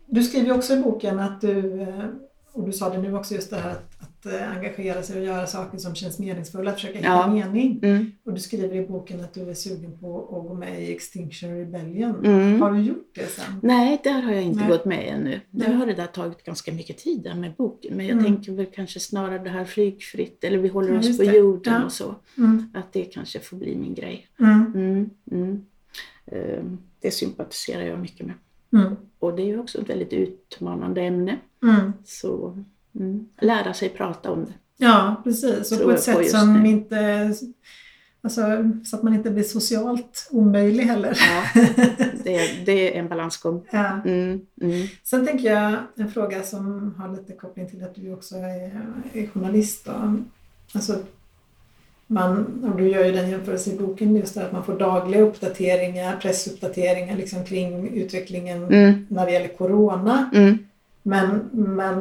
Du 0.06 0.22
skriver 0.22 0.46
ju 0.46 0.52
också 0.52 0.72
i 0.74 0.80
boken 0.82 1.18
att 1.20 1.40
du, 1.40 1.80
eh, 1.80 2.04
och 2.52 2.66
du 2.66 2.72
sa 2.72 2.88
det 2.88 2.98
nu 2.98 3.16
också 3.16 3.34
just 3.34 3.50
det 3.50 3.56
här 3.56 3.70
att, 3.70 3.92
engagera 4.30 5.02
sig 5.02 5.18
och 5.20 5.26
göra 5.26 5.46
saker 5.46 5.78
som 5.78 5.94
känns 5.94 6.18
meningsfulla, 6.18 6.70
att 6.70 6.74
försöka 6.76 6.98
hitta 6.98 7.08
Ja. 7.08 7.26
mening. 7.32 7.80
Mm. 7.82 8.12
Och 8.24 8.32
du 8.34 8.40
skriver 8.40 8.76
i 8.76 8.86
boken 8.86 9.20
att 9.20 9.34
du 9.34 9.50
är 9.50 9.54
sugen 9.54 9.98
på 9.98 10.18
att 10.22 10.48
gå 10.48 10.54
med 10.54 10.82
i 10.82 10.92
Extinction 10.92 11.50
Rebellion. 11.58 12.24
Mm. 12.26 12.60
Har 12.62 12.72
du 12.72 12.80
gjort 12.82 13.10
det 13.14 13.26
sen? 13.26 13.44
Nej, 13.62 14.00
där 14.04 14.22
har 14.22 14.32
jag 14.32 14.42
inte 14.42 14.60
Nej. 14.60 14.68
gått 14.68 14.84
med 14.84 15.08
ännu. 15.08 15.40
Nu 15.50 15.74
har 15.74 15.86
det 15.86 15.94
där 15.94 16.06
tagit 16.06 16.44
ganska 16.44 16.72
mycket 16.72 16.98
tid 16.98 17.22
där 17.22 17.34
med 17.34 17.52
boken. 17.58 17.96
Men 17.96 18.06
jag 18.06 18.12
Mm. 18.18 18.24
tänker 18.24 18.52
väl 18.52 18.66
kanske 18.66 19.00
snarare 19.00 19.38
det 19.38 19.50
här 19.50 19.64
flygfritt, 19.64 20.44
eller 20.44 20.58
vi 20.58 20.68
håller 20.68 20.98
oss 20.98 21.18
på 21.18 21.24
jorden 21.24 21.72
Ja. 21.74 21.84
och 21.84 21.92
så. 21.92 22.14
Mm. 22.38 22.66
Att 22.74 22.92
det 22.92 23.04
kanske 23.04 23.40
får 23.40 23.56
bli 23.56 23.76
min 23.76 23.94
grej. 23.94 24.26
Mm. 24.38 25.10
Mm. 25.30 25.64
Ehm, 26.26 26.78
Det 27.00 27.10
sympatiserar 27.10 27.82
jag 27.82 27.98
mycket 27.98 28.26
med. 28.26 28.34
Och 29.18 29.36
det 29.36 29.42
är 29.42 29.46
ju 29.46 29.58
också 29.58 29.80
ett 29.80 29.90
väldigt 29.90 30.12
utmanande 30.12 31.00
ämne. 31.02 31.36
Så 32.04 32.58
mm, 32.96 33.28
lära 33.40 33.74
sig 33.74 33.88
prata 33.88 34.30
om 34.30 34.44
det. 34.44 34.52
Ja, 34.76 35.20
precis. 35.24 35.72
Och 35.72 35.78
på 35.82 35.90
ett 35.90 35.96
på 35.96 36.02
sätt 36.02 36.18
just 36.18 36.30
som 36.30 36.62
nu. 36.62 36.68
inte... 36.68 37.32
Alltså, 38.22 38.42
så 38.84 38.96
att 38.96 39.02
man 39.02 39.14
inte 39.14 39.30
blir 39.30 39.44
socialt 39.44 40.28
omöjlig 40.30 40.84
heller. 40.84 41.18
Ja, 41.20 41.62
det, 42.24 42.64
det 42.66 42.94
är 42.96 43.00
en 43.00 43.08
balansgång. 43.08 43.66
Ja. 43.70 44.00
Mm, 44.04 44.40
mm. 44.60 44.86
Sen 45.04 45.26
tänker 45.26 45.52
jag 45.54 45.76
en 45.96 46.10
fråga 46.10 46.42
som 46.42 46.94
har 46.98 47.16
lite 47.16 47.32
koppling 47.32 47.70
till 47.70 47.84
att 47.84 47.94
du 47.94 48.12
också 48.12 48.34
är, 48.36 48.80
är 49.12 49.26
journalist. 49.26 49.84
Då. 49.84 49.92
Alltså, 50.74 50.96
man, 52.06 52.64
och 52.64 52.76
du 52.78 52.88
gör 52.88 53.04
ju 53.04 53.12
den 53.12 53.30
jämförelse 53.30 53.70
i 53.70 53.78
boken 53.78 54.16
just 54.16 54.34
där 54.34 54.44
att 54.44 54.52
man 54.52 54.64
får 54.64 54.78
dagliga 54.78 55.20
uppdateringar, 55.22 56.16
pressuppdateringar 56.16 57.16
liksom 57.16 57.44
kring 57.44 57.88
utvecklingen 57.88 58.64
Mm, 58.64 59.06
när 59.10 59.26
det 59.26 59.32
gäller 59.32 59.56
Corona. 59.56 60.30
mm. 60.34 60.58
Men, 61.06 61.40
men 61.52 61.96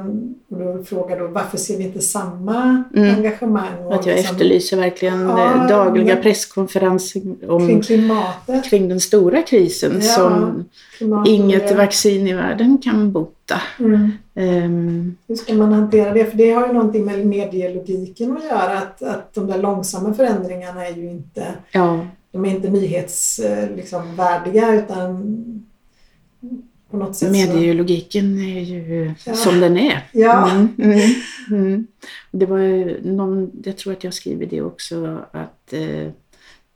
och 0.50 0.60
då 0.60 0.83
frågar 0.83 1.19
då 1.19 1.27
varför 1.27 1.57
ser 1.57 1.77
vi 1.77 1.83
inte 1.83 2.00
samma 2.01 2.83
Mm. 2.95 3.15
engagemang 3.15 3.77
och 3.86 3.93
Att 3.95 4.05
jag 4.05 4.15
liksom 4.15 4.36
efterlyser 4.36 4.77
verkligen 4.77 5.22
Ja, 5.22 5.55
eh, 5.55 5.67
dagliga 5.67 6.13
men- 6.13 6.24
presskonferenser 6.24 7.22
om, 7.51 7.67
kring 7.67 7.81
klimatet? 7.81 8.63
kring 8.63 8.89
den 8.89 9.00
stora 9.00 9.41
krisen 9.41 9.91
Ja, 9.95 10.01
som 10.01 10.65
inget 11.27 11.72
och- 11.72 11.77
vaccin 11.77 12.27
i 12.27 12.33
världen 12.33 12.77
kan 12.77 13.12
bota. 13.12 13.62
Mm. 13.79 14.12
Ehm, 14.36 15.15
Hur 15.27 15.36
ska 15.36 15.53
man 15.53 15.74
hantera 15.74 16.13
det? 16.13 16.25
För 16.25 16.38
det 16.38 16.51
har 16.51 16.67
ju 16.67 16.74
någonting 16.74 17.05
med 17.05 17.25
medielogiken 17.25 18.38
att 18.38 18.43
göra. 18.45 18.77
Att, 18.77 19.03
att 19.03 19.33
de 19.33 19.48
där 19.48 19.57
långsamma 19.62 20.13
förändringarna 20.13 20.88
är 20.88 20.93
ju 20.95 21.10
inte, 21.10 21.45
ja, 21.72 22.07
de 22.31 22.45
är 22.45 22.50
inte 22.50 22.69
nyhetsvärdiga 22.69 23.75
liksom, 23.75 24.15
värdiga, 24.15 24.74
utan 24.75 25.36
på 26.93 27.00
något 27.00 27.15
sätt 27.15 27.31
medielogiken 27.31 28.39
är 28.39 28.59
ju 28.59 29.13
Ja. 29.25 29.33
som 29.33 29.59
den 29.59 29.77
är. 29.77 30.09
Ja. 30.12 30.51
Mm, 30.51 30.69
mm, 30.77 31.09
mm. 31.51 31.88
Det 32.31 32.45
var 32.45 32.59
någon, 33.07 33.51
jag 33.63 33.77
tror 33.77 33.93
att 33.93 34.03
jag 34.03 34.13
skriver 34.13 34.45
det 34.45 34.62
också, 34.62 35.25
att 35.31 35.73
eh, 35.73 36.09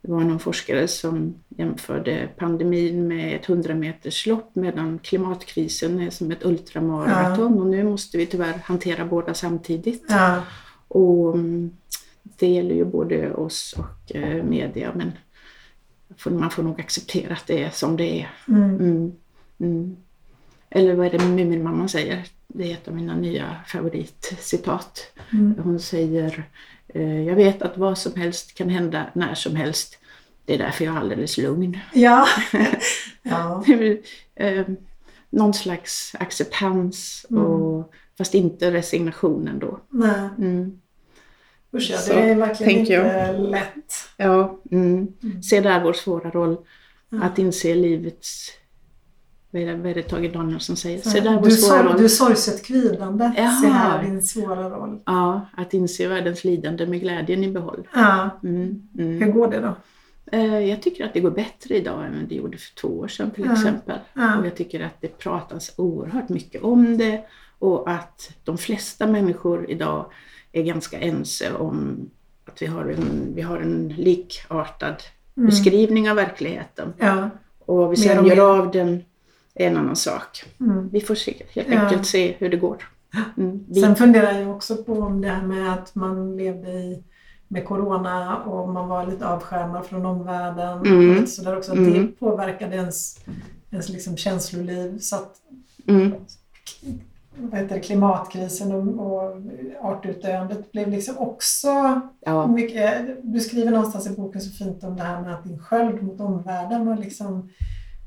det 0.02 0.12
var 0.12 0.20
någon 0.20 0.38
forskare 0.38 0.88
som 0.88 1.34
jämförde 1.48 2.28
pandemin 2.36 3.08
med 3.08 3.36
ett 3.36 3.48
100 3.48 3.74
meterslopp 3.74 4.50
medan 4.52 4.98
klimatkrisen 4.98 6.00
är 6.00 6.10
som 6.10 6.30
ett 6.30 6.44
ultramaraton 6.44 7.54
ja. 7.56 7.60
och 7.62 7.66
nu 7.66 7.84
måste 7.84 8.18
vi 8.18 8.26
tyvärr 8.26 8.60
hantera 8.64 9.04
båda 9.04 9.34
samtidigt. 9.34 10.04
Ja. 10.08 10.42
Och 10.88 11.34
mm, 11.34 11.70
det 12.38 12.46
gäller 12.46 12.74
ju 12.74 12.84
både 12.84 13.34
oss 13.34 13.74
och 13.78 14.16
eh, 14.16 14.44
media 14.44 14.92
men 14.94 15.12
man 16.38 16.50
får 16.50 16.62
nog 16.62 16.80
acceptera 16.80 17.32
att 17.32 17.46
det 17.46 17.62
är 17.62 17.70
som 17.70 17.96
det 17.96 18.20
är. 18.20 18.30
Mm. 18.48 19.12
Mm. 19.60 19.96
Eller 20.70 20.94
vad 20.94 21.06
är 21.06 21.10
det 21.10 21.24
Muminmamman 21.24 21.88
säger? 21.88 22.24
Det 22.46 22.70
är 22.70 22.74
ett 22.74 22.88
av 22.88 22.94
mina 22.94 23.16
nya 23.16 23.56
favoritcitat. 23.66 25.12
Mm. 25.32 25.54
Hon 25.64 25.80
säger 25.80 26.44
eh, 26.88 27.22
Jag 27.22 27.34
vet 27.34 27.62
att 27.62 27.76
vad 27.76 27.98
som 27.98 28.14
helst 28.14 28.54
kan 28.54 28.68
hända 28.68 29.06
när 29.12 29.34
som 29.34 29.56
helst. 29.56 29.98
Det 30.44 30.54
är 30.54 30.58
därför 30.58 30.84
jag 30.84 30.94
är 30.94 30.98
alldeles 30.98 31.38
lugn. 31.38 31.78
Ja. 31.92 32.26
ja. 33.22 33.64
Eh, 34.40 34.66
någon 35.30 35.54
slags 35.54 36.14
acceptans, 36.20 37.26
Mm. 37.30 37.44
och, 37.44 37.92
fast 38.18 38.34
inte 38.34 38.72
resignation 38.72 39.48
ändå. 39.48 39.80
Nej. 39.88 40.28
Mm. 40.38 40.80
Usch 41.72 41.90
ja, 41.90 42.14
det 42.14 42.20
är 42.30 42.34
verkligen 42.34 42.78
inte 42.78 43.32
lätt. 43.38 43.94
Ja, 44.16 44.58
mm. 44.70 45.08
Mm. 45.22 45.42
Se 45.42 45.60
där 45.60 45.84
vår 45.84 45.92
svåra 45.92 46.30
roll. 46.30 46.56
Att 47.22 47.38
inse 47.38 47.74
livets... 47.74 48.50
Vad 49.50 49.62
är 49.62 49.66
det, 49.66 49.74
vad 49.76 49.86
är 49.90 49.94
det 49.94 50.02
Tage 50.02 50.32
Danielsson 50.32 50.76
säger? 50.76 51.00
Så 51.00 51.10
Se 51.10 51.20
där 51.20 51.40
du, 51.42 51.50
svåra 51.50 51.76
sorg, 51.78 51.88
roll. 51.88 51.98
du 51.98 52.04
är 52.04 52.08
sorgset 52.08 52.64
kvidande. 52.64 53.32
Jaha. 53.36 53.60
Se 53.62 53.66
här 53.68 54.02
din 54.02 54.22
svåra 54.22 54.70
roll. 54.70 55.00
Ja, 55.06 55.40
att 55.56 55.74
inse 55.74 56.08
världens 56.08 56.44
lidande 56.44 56.86
med 56.86 57.00
glädjen 57.00 57.44
i 57.44 57.50
behåll. 57.50 57.88
Ja. 57.94 58.30
Mm, 58.42 58.88
Hur 58.94 59.22
mm. 59.22 59.32
går 59.32 59.48
det 59.50 59.60
då? 59.60 59.74
Eh, 60.32 60.58
Jag 60.58 60.82
tycker 60.82 61.04
att 61.04 61.14
det 61.14 61.20
går 61.20 61.30
bättre 61.30 61.74
idag 61.76 62.06
än 62.06 62.26
det 62.28 62.34
gjorde 62.34 62.58
för 62.58 62.74
två 62.74 62.88
år 62.88 63.08
sedan 63.08 63.30
till 63.30 63.44
Ja. 63.44 63.52
exempel. 63.52 63.98
Ja. 64.14 64.38
Och 64.38 64.46
jag 64.46 64.56
tycker 64.56 64.80
att 64.84 65.00
det 65.00 65.18
pratas 65.18 65.72
oerhört 65.76 66.28
mycket 66.28 66.62
om 66.62 66.98
det 66.98 67.24
och 67.58 67.90
att 67.90 68.30
de 68.44 68.58
flesta 68.58 69.06
människor 69.06 69.70
idag 69.70 70.06
är 70.52 70.62
ganska 70.62 70.98
ense 70.98 71.52
om 71.54 72.10
att 72.44 72.62
vi 72.62 72.66
har 72.66 72.84
en, 72.84 73.32
vi 73.34 73.42
har 73.42 73.56
en 73.58 73.88
likartad 73.88 75.02
Mm. 75.36 75.46
beskrivning 75.50 76.10
av 76.10 76.16
verkligheten. 76.16 76.92
Ja. 76.98 77.30
Och 77.66 77.92
vi 77.92 77.96
sen 77.96 78.26
gör 78.26 78.58
av 78.58 78.70
den 78.70 79.04
en 79.58 79.76
annan 79.76 79.96
sak. 79.96 80.44
Mm. 80.60 80.88
Vi 80.92 81.00
får 81.00 81.14
se, 81.14 81.34
helt 81.50 81.68
Ja. 81.68 81.80
enkelt 81.80 82.06
se 82.06 82.34
hur 82.38 82.48
det 82.48 82.56
går. 82.56 82.76
Mm. 83.36 83.74
Sen 83.74 83.96
funderar 83.96 84.32
jag 84.40 84.56
också 84.56 84.76
på 84.76 84.92
om 84.92 85.20
det 85.20 85.28
här 85.28 85.42
med 85.46 85.72
att 85.72 85.94
man 85.94 86.36
levde 86.36 86.70
i, 86.70 87.02
med 87.48 87.64
Corona 87.64 88.36
och 88.42 88.68
man 88.68 88.88
var 88.88 89.06
lite 89.06 89.26
avskärmad 89.28 89.86
från 89.86 90.06
omvärlden. 90.06 90.78
Mm. 90.78 91.10
Och 91.10 91.14
lite 91.14 91.26
sådär 91.26 91.56
också, 91.56 91.72
Mm. 91.72 91.92
det 91.92 92.06
påverkade 92.06 92.76
ens, 92.76 93.20
ens 93.70 93.88
liksom 93.88 94.16
känsloliv. 94.16 94.98
Så 94.98 95.16
att 95.16 95.34
mm, 95.86 96.12
vad 97.36 97.60
heter 97.60 97.74
det, 97.74 97.80
klimatkrisen 97.80 98.72
och, 98.72 99.06
och 99.06 99.36
artutdöendet 99.82 100.72
blev 100.72 100.88
liksom 100.90 101.18
också 101.18 102.00
ja, 102.20 102.46
mycket... 102.46 103.06
Du 103.22 103.40
skriver 103.40 103.70
någonstans 103.70 104.06
i 104.06 104.10
boken 104.16 104.40
så 104.40 104.50
fint 104.64 104.84
om 104.84 104.96
det 104.96 105.02
här 105.02 105.20
med 105.22 105.34
att 105.34 105.44
din 105.44 105.58
sköld 105.58 106.02
mot 106.02 106.20
omvärlden 106.20 106.86
var 106.86 106.96
liksom... 106.96 107.50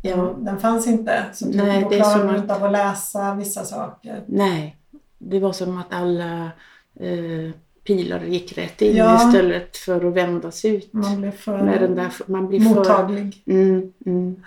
Ja. 0.01 0.35
Den 0.39 0.59
fanns 0.59 0.87
inte. 0.87 1.25
Så 1.33 1.45
du, 1.45 1.57
Nej, 1.57 1.81
då 1.83 1.89
det 1.89 1.99
är 1.99 2.03
som 2.03 2.35
inte 2.35 2.55
av 2.55 2.63
att 2.63 2.71
läsa 2.71 3.35
vissa 3.35 3.65
saker. 3.65 4.23
nej. 4.27 4.77
Det 5.23 5.39
var 5.39 5.51
som 5.51 5.77
att 5.77 5.93
alla 5.93 6.43
eh, 6.99 7.51
pilar 7.83 8.23
gick 8.23 8.57
rätt 8.57 8.81
in 8.81 8.95
Ja. 8.95 9.27
istället 9.27 9.77
för 9.77 10.05
att 10.05 10.13
vändas 10.13 10.65
ut. 10.65 10.93
Man 10.93 11.21
blev 11.21 11.31
för 11.31 11.63
Med 11.63 11.81
den 11.81 11.95
där, 11.95 12.11
man 12.25 12.47
blir 12.47 12.59
för... 12.59 12.75
mottaglig. 12.75 13.43
Mm, 13.45 13.93
mm. 14.05 14.43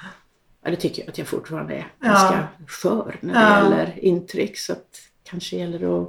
Ja, 0.64 0.70
det 0.70 0.76
tycker 0.76 1.02
jag 1.02 1.08
att 1.10 1.18
jag 1.18 1.26
fortfarande 1.26 1.74
är. 1.74 1.86
Ja. 2.00 2.06
Ganska 2.08 2.48
skör 2.66 3.16
när 3.20 3.34
det 3.34 3.40
Ja. 3.40 3.62
gäller 3.64 4.04
intryck. 4.04 4.58
Så 4.58 4.72
att 4.72 4.96
kanske 5.22 5.56
gäller 5.56 6.02
att, 6.02 6.08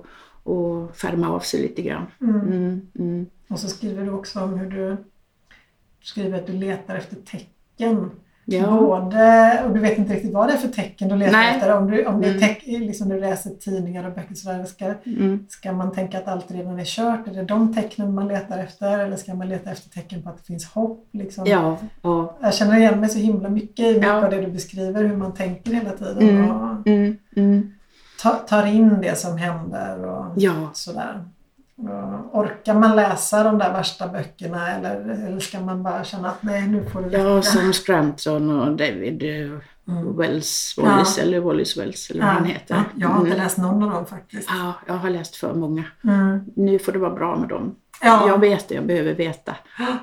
att 0.51 0.97
färma 0.97 1.29
av 1.29 1.39
sig 1.39 1.61
lite 1.61 1.81
grann. 1.81 2.05
Mm. 2.21 2.41
Mm, 2.41 2.87
mm. 2.99 3.25
Och 3.49 3.59
så 3.59 3.67
skriver 3.67 4.03
du 4.03 4.11
också 4.11 4.39
om 4.43 4.53
hur 4.60 4.69
du, 4.71 4.89
du 4.89 4.97
skriver 6.01 6.38
att 6.39 6.47
du 6.47 6.53
letar 6.53 6.95
efter 6.95 7.15
tecken. 7.15 8.12
Ja. 8.47 8.67
Både, 8.67 9.62
och 9.65 9.73
du 9.73 9.79
vet 9.79 9.97
inte 9.97 10.13
riktigt 10.13 10.34
vad 10.34 10.47
det 10.47 10.53
är 10.53 10.58
för 10.58 10.67
tecken 10.67 11.10
du 11.10 11.15
letar 11.15 11.31
Nej. 11.31 11.55
efter. 11.55 11.77
Om 11.77 11.91
du, 11.91 12.05
om 12.05 12.21
det 12.21 12.27
är 12.27 12.31
Mm. 12.31 12.41
teck, 12.41 12.63
liksom 12.65 13.10
du 13.10 13.19
läser 13.19 13.49
tidningar 13.49 14.03
och 14.08 14.13
böcker 14.13 14.36
sådär, 14.36 14.65
ska, 14.65 14.86
Mm. 15.05 15.45
ska 15.49 15.71
man 15.71 15.91
tänka 15.91 16.17
att 16.17 16.27
allt 16.27 16.51
redan 16.51 16.79
är 16.79 16.86
kört? 16.86 17.27
Är 17.27 17.31
det 17.34 17.43
de 17.43 17.73
tecknen 17.73 18.13
man 18.13 18.27
letar 18.27 18.58
efter? 18.60 18.99
Eller 18.99 19.15
ska 19.17 19.34
man 19.34 19.49
leta 19.49 19.71
efter 19.71 19.89
tecken 19.89 20.21
på 20.23 20.29
att 20.29 20.38
det 20.38 20.43
finns 20.43 20.65
hopp? 20.65 21.08
Liksom? 21.12 21.43
Ja, 21.47 21.77
ja. 22.01 22.38
Jag 22.41 22.53
känner 22.53 22.77
igen 22.77 22.99
mig 22.99 23.10
så 23.10 23.19
himla 23.19 23.49
mycket 23.49 23.79
i 23.86 23.93
mycket 23.93 24.08
Ja. 24.08 24.23
av 24.25 24.29
det 24.29 24.41
du 24.41 24.51
beskriver, 24.51 25.03
hur 25.03 25.17
man 25.17 25.34
tänker 25.34 25.71
hela 25.73 25.89
tiden. 25.91 26.29
Mm. 26.29 26.51
Och 26.51 26.88
Mm, 26.88 27.17
mm. 27.36 27.71
ta, 28.21 28.29
tar 28.29 28.65
in 28.65 29.01
det 29.01 29.17
som 29.17 29.38
händer 29.38 30.05
och 30.05 30.25
Ja. 30.36 30.69
sådär. 30.73 31.23
Och 31.77 32.39
orkar 32.39 32.73
man 32.73 32.95
läsa 32.95 33.43
de 33.43 33.57
där 33.57 33.73
värsta 33.73 34.07
böckerna 34.07 34.71
eller, 34.71 34.95
eller 35.27 35.39
ska 35.39 35.59
man 35.59 35.83
bara 35.83 36.03
känna 36.03 36.29
att 36.29 36.43
nej, 36.43 36.67
nu 36.67 36.85
får 36.85 37.01
det 37.01 37.17
Ja, 37.17 37.23
räcka? 37.38 37.41
som 37.41 37.73
Scranton 37.73 38.59
och 38.59 38.75
David 38.77 39.23
eh, 39.23 39.59
Mm. 39.88 40.17
Wells, 40.17 40.75
Wallis 40.77 41.17
Ja. 41.17 41.23
eller 41.23 41.39
Wallis 41.39 41.77
Wells 41.77 42.09
eller 42.11 42.21
vad 42.21 42.29
han 42.33 42.45
heter. 42.45 42.75
Ja, 42.75 42.83
jag 42.95 43.07
har 43.07 43.19
inte 43.19 43.31
Mm. 43.31 43.43
läst 43.43 43.57
någon 43.57 43.83
av 43.83 43.89
dem 43.91 44.05
faktiskt. 44.05 44.49
Ja, 44.51 44.73
jag 44.88 44.93
har 44.93 45.09
läst 45.09 45.35
för 45.35 45.53
många. 45.53 45.83
Mm. 46.03 46.39
Nu 46.55 46.79
får 46.79 46.91
det 46.91 46.99
vara 46.99 47.13
bra 47.15 47.35
med 47.35 47.49
dem. 47.49 47.75
Ja. 48.01 48.27
Jag 48.27 48.39
vet 48.39 48.67
det 48.69 48.75
jag 48.75 48.86
behöver 48.86 49.13
veta. 49.13 49.55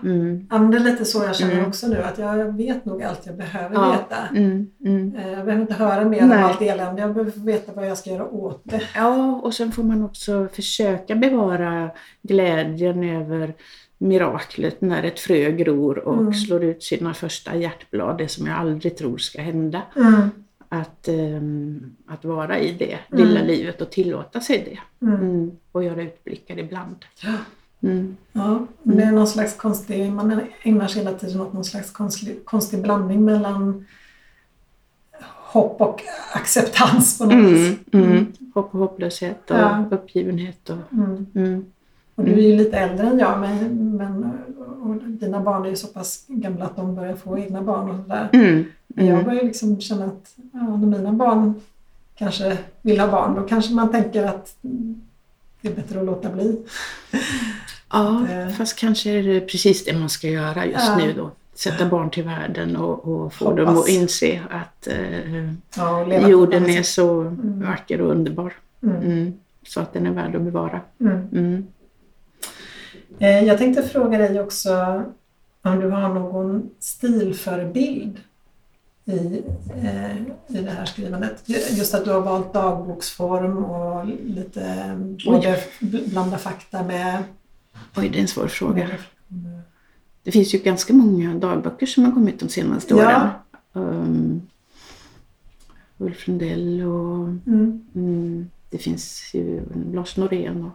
Mm. 0.04 0.46
ja, 0.50 0.58
men 0.58 0.70
det 0.70 0.76
är 0.76 0.80
lite 0.80 1.04
så 1.04 1.24
jag 1.24 1.36
känner 1.36 1.52
Mm. 1.52 1.66
också 1.66 1.86
nu, 1.88 2.02
att 2.02 2.18
jag 2.18 2.56
vet 2.56 2.84
nog 2.84 3.02
allt 3.02 3.26
jag 3.26 3.36
behöver 3.36 3.74
Ja. 3.74 3.90
veta. 3.92 4.16
Mm. 4.38 4.70
Mm. 4.84 5.16
Eh, 5.16 5.28
Jag 5.32 5.44
behöver 5.44 5.60
inte 5.62 5.74
höra 5.74 6.04
mer 6.04 6.26
Nej. 6.26 6.38
om 6.38 6.44
allt 6.44 6.62
elände, 6.62 7.02
jag 7.02 7.14
behöver 7.14 7.32
veta 7.40 7.72
vad 7.72 7.86
jag 7.90 7.98
ska 7.98 8.10
göra 8.10 8.24
åt 8.30 8.60
det. 8.64 8.82
Ja, 8.94 9.40
och 9.42 9.54
sen 9.54 9.72
får 9.72 9.82
man 9.82 10.02
också 10.04 10.48
försöka 10.52 11.14
bevara 11.14 11.90
glädjen 12.22 13.04
över 13.04 13.54
miraklet 13.98 14.80
när 14.80 15.02
ett 15.02 15.20
frö 15.20 15.50
gror 15.50 15.98
och 15.98 16.18
Mm. 16.20 16.34
slår 16.34 16.64
ut 16.64 16.82
sina 16.82 17.14
första 17.14 17.56
hjärtblad, 17.56 18.18
det 18.18 18.28
som 18.28 18.46
jag 18.46 18.56
aldrig 18.58 18.96
tror 18.96 19.18
ska 19.18 19.42
hända. 19.42 19.82
Mm. 19.96 20.30
Att, 20.68 21.08
ehm, 21.08 21.96
att 22.06 22.24
vara 22.24 22.58
i 22.58 22.72
det 22.72 22.98
lilla 23.18 23.42
livet 23.42 23.80
och 23.80 23.90
tillåta 23.90 24.40
sig 24.40 24.64
det. 24.70 25.06
Och 25.72 25.84
göra 25.84 26.02
utblickar 26.02 26.58
ibland. 26.58 26.96
Ja. 27.82 27.88
Mm. 27.90 28.16
Ja, 28.32 28.66
men 28.82 28.96
det 28.96 29.02
är 29.02 29.12
någon 29.12 29.26
slags 29.26 29.56
konstig, 29.56 30.12
man 30.12 30.40
ägnar 30.62 30.86
sig 30.86 31.04
hela 31.04 31.18
tiden 31.18 31.40
åt 31.40 31.52
någon 31.52 31.64
slags 31.64 31.90
konstig, 31.90 32.44
konstig 32.44 32.82
blandning 32.82 33.24
mellan 33.24 33.84
hopp 35.52 35.80
och 35.80 36.02
acceptans 36.34 37.18
på 37.18 37.24
något 37.24 37.32
Mm. 37.32 37.46
vis. 37.54 37.78
Mm. 37.92 38.26
Hopp 38.54 38.74
och 38.74 38.80
hopplöshet 38.80 39.50
och 39.50 39.56
Ja. 39.56 39.84
uppgivenhet. 39.90 40.70
Och, 40.70 40.92
Mm. 40.92 41.26
mm. 41.34 41.64
Och 42.14 42.24
du 42.24 42.32
är 42.32 42.36
ju 42.48 42.56
lite 42.56 42.76
äldre 42.78 43.06
än 43.06 43.18
jag, 43.18 43.40
men, 43.40 43.96
men 43.96 44.24
och 44.82 44.94
dina 45.08 45.40
barn 45.40 45.64
är 45.64 45.70
ju 45.70 45.76
så 45.76 45.86
pass 45.86 46.24
gamla 46.28 46.64
att 46.64 46.76
de 46.76 46.94
börjar 46.94 47.14
få 47.16 47.38
egna 47.38 47.62
barn 47.62 47.90
och 47.90 47.96
sådär. 48.02 48.28
Mm. 48.32 48.64
Jag 48.86 49.06
Mm. 49.08 49.24
börjar 49.24 49.42
liksom 49.44 49.80
känna 49.80 50.04
att 50.04 50.34
ja, 50.52 50.76
när 50.76 50.86
mina 50.86 51.12
barn 51.12 51.54
kanske 52.14 52.58
vill 52.82 53.00
ha 53.00 53.10
barn, 53.10 53.34
då 53.34 53.42
kanske 53.42 53.74
man 53.74 53.90
tänker 53.92 54.24
att 54.24 54.56
mm, 54.64 55.00
det 55.60 55.68
är 55.68 55.74
bättre 55.74 56.00
att 56.00 56.06
låta 56.06 56.30
bli. 56.30 56.62
Ja, 57.92 58.26
Eh. 58.30 58.48
fast 58.48 58.76
kanske 58.78 59.10
är 59.10 59.22
det 59.22 59.40
precis 59.40 59.84
det 59.84 59.92
man 59.98 60.08
ska 60.08 60.28
göra 60.28 60.66
just 60.66 60.86
Ja. 60.86 60.96
nu 60.96 61.12
då. 61.12 61.30
Sätta 61.54 61.86
barn 61.86 62.10
till 62.10 62.24
världen 62.24 62.76
och, 62.76 63.08
och 63.08 63.32
få 63.34 63.44
Hoppas. 63.44 63.56
dem 63.66 63.78
att 63.78 63.88
inse 63.88 64.40
att 64.50 64.86
eh, 64.86 65.52
Ja, 65.76 66.28
jorden 66.28 66.70
är 66.70 66.82
så 66.82 67.20
Mm. 67.20 67.60
vacker 67.66 68.00
och 68.00 68.10
underbar. 68.10 68.52
Mm. 68.82 68.96
Mm. 69.02 69.34
Så 69.66 69.80
att 69.80 69.92
den 69.92 70.06
är 70.06 70.10
värd 70.10 70.36
att 70.36 70.42
bevara. 70.42 70.80
Mm. 71.00 71.28
Mm. 71.32 71.66
Eh, 73.18 73.44
Jag 73.44 73.58
tänkte 73.58 73.82
fråga 73.82 74.18
dig 74.18 74.40
också 74.40 75.02
om 75.62 75.80
du 75.80 75.88
har 75.90 76.08
någon 76.08 76.70
stilförebild 76.78 78.18
i, 79.04 79.42
eh, 79.82 80.16
i 80.48 80.62
det 80.62 80.70
här 80.70 80.84
skrivandet. 80.84 81.42
Just 81.70 81.94
att 81.94 82.04
du 82.04 82.10
har 82.10 82.20
valt 82.20 82.52
dagboksform 82.52 83.64
och 83.64 84.06
lite 84.24 84.76
både 85.26 85.58
blanda 85.90 86.38
fakta 86.38 86.82
med... 86.82 87.22
Oj, 87.96 88.08
det 88.08 88.18
är 88.18 88.22
en 88.22 88.28
svår 88.28 88.46
fråga. 88.48 88.88
Det 90.22 90.30
finns 90.32 90.54
ju 90.54 90.58
ganska 90.58 90.92
många 90.92 91.34
dagböcker 91.34 91.86
som 91.86 92.04
har 92.04 92.12
kommit 92.12 92.40
de 92.40 92.48
senaste 92.48 92.94
Ja. 92.94 93.06
åren. 93.06 93.28
Um, 93.72 94.42
Ulf 95.98 96.26
Lundell 96.28 96.82
och 96.82 97.28
Mm, 97.46 97.80
mm, 97.94 98.50
det 98.70 98.78
finns 98.78 99.30
ju 99.34 99.60
Lars 99.92 100.16
Norén 100.16 100.62
och 100.64 100.72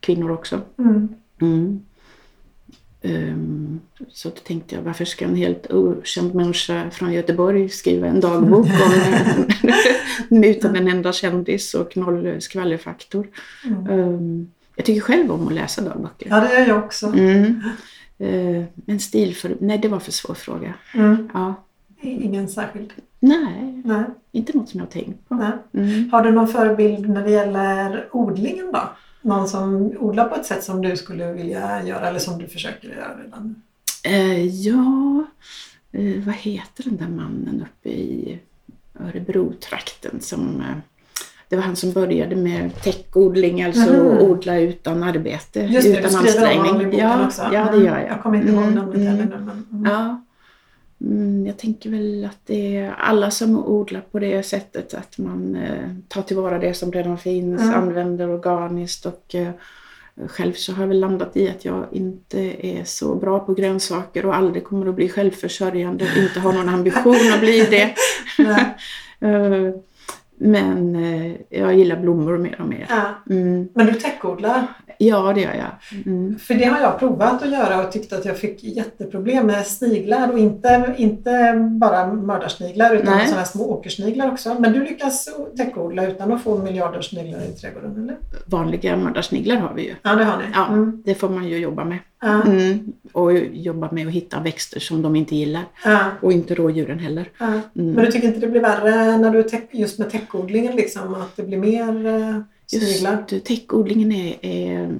kvinnor 0.00 0.30
också. 0.30 0.60
mm. 1.40 1.80
Ehm, 3.02 3.80
så 4.08 4.28
då 4.28 4.34
tänkte 4.34 4.74
jag, 4.74 4.82
varför 4.82 5.04
ska 5.04 5.24
en 5.24 5.34
helt 5.36 5.72
okänd 5.72 6.34
människa 6.34 6.90
från 6.90 7.12
Göteborg 7.12 7.68
skriva 7.68 8.06
en 8.06 8.20
dagbok 8.20 8.66
om, 8.66 9.46
utan 10.44 10.76
en 10.76 10.88
enda 10.88 11.12
kändis 11.12 11.74
och 11.74 11.96
noll 11.96 12.40
skvallerfaktor? 12.40 13.26
mm. 13.64 14.50
Jag 14.76 14.86
tycker 14.86 15.00
själv 15.00 15.32
om 15.32 15.46
att 15.46 15.54
läsa 15.54 15.82
dagböcker. 15.82 16.28
Ja, 16.30 16.40
det 16.40 16.52
gör 16.52 16.66
jag 16.66 16.84
också. 16.84 17.06
Mm. 17.06 17.60
Eh, 18.18 18.64
men 18.74 19.00
stil 19.00 19.36
för... 19.36 19.56
Nej, 19.60 19.78
det 19.78 19.88
var 19.88 20.00
för 20.00 20.12
svår 20.12 20.34
fråga. 20.34 20.74
Mm. 20.94 21.30
Ja. 21.34 21.54
Ingen 22.00 22.48
särskild? 22.48 22.92
Nej, 23.20 23.82
Nej. 23.84 24.04
inte 24.32 24.56
något 24.56 24.68
som 24.68 24.80
jag 24.80 24.86
har 24.86 24.90
tänkt 24.90 25.28
på. 25.28 25.34
Nej. 25.34 25.52
Mm. 25.72 26.10
Har 26.12 26.22
du 26.22 26.32
någon 26.32 26.48
förebild 26.48 27.08
när 27.08 27.22
det 27.22 27.30
gäller 27.30 28.08
odlingen 28.12 28.72
då? 28.72 28.82
Någon 29.22 29.48
som 29.48 29.92
odlar 29.98 30.28
på 30.28 30.34
ett 30.34 30.46
sätt 30.46 30.64
som 30.64 30.82
du 30.82 30.96
skulle 30.96 31.32
vilja 31.32 31.82
göra 31.84 32.08
eller 32.08 32.18
som 32.18 32.38
du 32.38 32.48
försöker 32.48 32.88
göra 32.88 33.18
redan? 33.24 33.62
Eh, 34.04 34.46
ja, 34.46 35.24
eh, 35.92 36.24
vad 36.26 36.34
heter 36.34 36.84
den 36.84 36.96
där 36.96 37.08
mannen 37.08 37.66
uppe 37.66 37.88
i 37.88 38.38
Örebro-trakten 39.00 40.20
som... 40.20 40.60
Eh, 40.60 40.76
det 41.48 41.56
var 41.56 41.62
han 41.62 41.76
som 41.76 41.92
började 41.92 42.36
med 42.36 42.82
täckodling, 42.82 43.62
alltså 43.62 43.92
Mhm. 43.92 44.18
odla 44.18 44.58
utan 44.58 45.02
arbete, 45.02 45.60
Just 45.60 45.92
det, 45.94 45.98
utan 45.98 46.14
honom 46.58 46.80
i 46.80 46.84
boken 46.84 46.98
Ja, 47.00 47.26
också. 47.26 47.42
ja, 47.42 47.64
det 47.64 47.68
Mm. 47.68 47.84
gör 47.84 47.98
jag. 47.98 48.08
Jag 48.08 48.22
kommer 48.22 48.36
inte 48.36 48.48
ihåg 48.52 48.62
Mm, 48.62 48.74
namnet 48.74 48.94
mm. 48.94 49.06
heller 49.06 49.24
nu. 49.24 49.30
Men, 49.44 49.66
mm. 49.72 49.90
Ja. 49.92 50.20
Mm, 51.00 51.46
jag 51.46 51.56
tänker 51.58 51.90
väl 51.90 52.24
att 52.30 52.38
det 52.46 52.76
är 52.76 52.94
alla 52.98 53.30
som 53.30 53.66
odlar 53.66 54.00
på 54.00 54.18
det 54.18 54.42
sättet 54.42 54.94
att 54.94 55.18
man 55.18 55.56
eh, 55.56 55.88
tar 56.08 56.22
tillvara 56.22 56.58
det 56.58 56.74
som 56.74 56.92
redan 56.92 57.18
finns, 57.18 57.60
Mm. 57.62 57.74
använder 57.74 58.30
organiskt 58.30 59.06
och 59.06 59.34
eh, 59.34 59.48
själv 60.28 60.52
så 60.52 60.72
har 60.72 60.82
jag 60.82 60.88
väl 60.88 61.00
landat 61.00 61.36
i 61.36 61.48
att 61.48 61.64
jag 61.64 61.86
inte 61.92 62.66
är 62.66 62.84
så 62.84 63.14
bra 63.14 63.38
på 63.38 63.54
grönsaker 63.54 64.26
och 64.26 64.36
aldrig 64.36 64.64
kommer 64.64 64.86
att 64.86 64.94
bli 64.94 65.08
självförsörjande 65.08 66.06
inte 66.18 66.40
har 66.40 66.52
någon 66.52 66.68
ambition 66.68 67.32
att 67.34 67.40
bli 67.40 67.60
det. 67.70 67.94
Men 70.36 70.96
eh, 70.96 71.32
jag 71.50 71.74
gillar 71.74 72.00
blommor 72.00 72.38
mer 72.38 72.60
och 72.60 72.68
mer. 72.68 72.86
Ja. 72.88 73.34
Mm. 73.34 73.68
Men 73.74 73.86
du 73.86 73.92
täckodlar? 73.92 74.66
Ja, 74.98 75.32
det 75.34 75.40
gör 75.40 75.54
jag. 75.54 76.02
Mm. 76.06 76.38
För 76.38 76.54
det 76.54 76.64
har 76.64 76.80
jag 76.80 76.98
provat 76.98 77.42
att 77.42 77.50
göra 77.52 77.86
och 77.86 77.92
tyckte 77.92 78.16
att 78.16 78.24
jag 78.24 78.38
fick 78.38 78.64
jätteproblem 78.64 79.46
med 79.46 79.66
sniglar 79.66 80.32
och 80.32 80.38
inte, 80.38 80.94
inte 80.96 81.52
bara 81.80 82.12
mördarsniglar 82.12 82.94
utan 82.94 83.16
Nej. 83.16 83.26
sådana 83.26 83.44
små 83.44 83.70
åkersniglar 83.70 84.30
också. 84.32 84.56
Men 84.58 84.72
du 84.72 84.84
lyckas 84.84 85.28
täckodla 85.56 86.06
utan 86.06 86.32
att 86.32 86.42
få 86.42 86.58
miljarder 86.58 87.00
sniglar 87.00 87.38
i 87.38 87.52
trädgården 87.60 88.02
eller? 88.02 88.16
Vanliga 88.46 88.96
mördarsniglar 88.96 89.56
har 89.56 89.74
vi 89.74 89.82
ju. 89.82 89.94
Ja, 90.02 90.14
det 90.14 90.24
har 90.24 90.38
ni. 90.38 90.44
Ja, 90.54 90.66
Mm. 90.68 91.02
det 91.04 91.14
får 91.14 91.28
man 91.28 91.44
ju 91.48 91.58
jobba 91.58 91.84
med. 91.84 91.98
Ja. 92.22 92.42
Mm. 92.42 92.92
Och 93.12 93.32
jobba 93.52 93.88
med 93.92 94.06
att 94.06 94.12
hitta 94.12 94.40
växter 94.40 94.80
som 94.80 95.02
de 95.02 95.16
inte 95.16 95.36
gillar. 95.36 95.62
Ja. 95.84 95.98
Och 96.20 96.32
inte 96.32 96.54
rådjuren 96.54 96.98
heller. 96.98 97.28
Mm. 97.40 97.60
Men 97.74 98.04
du 98.04 98.10
tycker 98.12 98.28
inte 98.28 98.40
det 98.40 98.46
blir 98.46 98.60
värre 98.60 99.16
när 99.18 99.30
du 99.30 99.44
just 99.78 99.98
med 99.98 100.10
täckodlingen 100.10 100.76
liksom 100.76 101.14
att 101.14 101.36
det 101.36 101.42
blir 101.42 101.58
mer 101.58 102.06
eh, 102.06 102.38
sniglar? 102.66 103.24
Just 103.28 103.44
täckodlingen 103.46 104.12
är, 104.12 104.36
är 104.40 104.98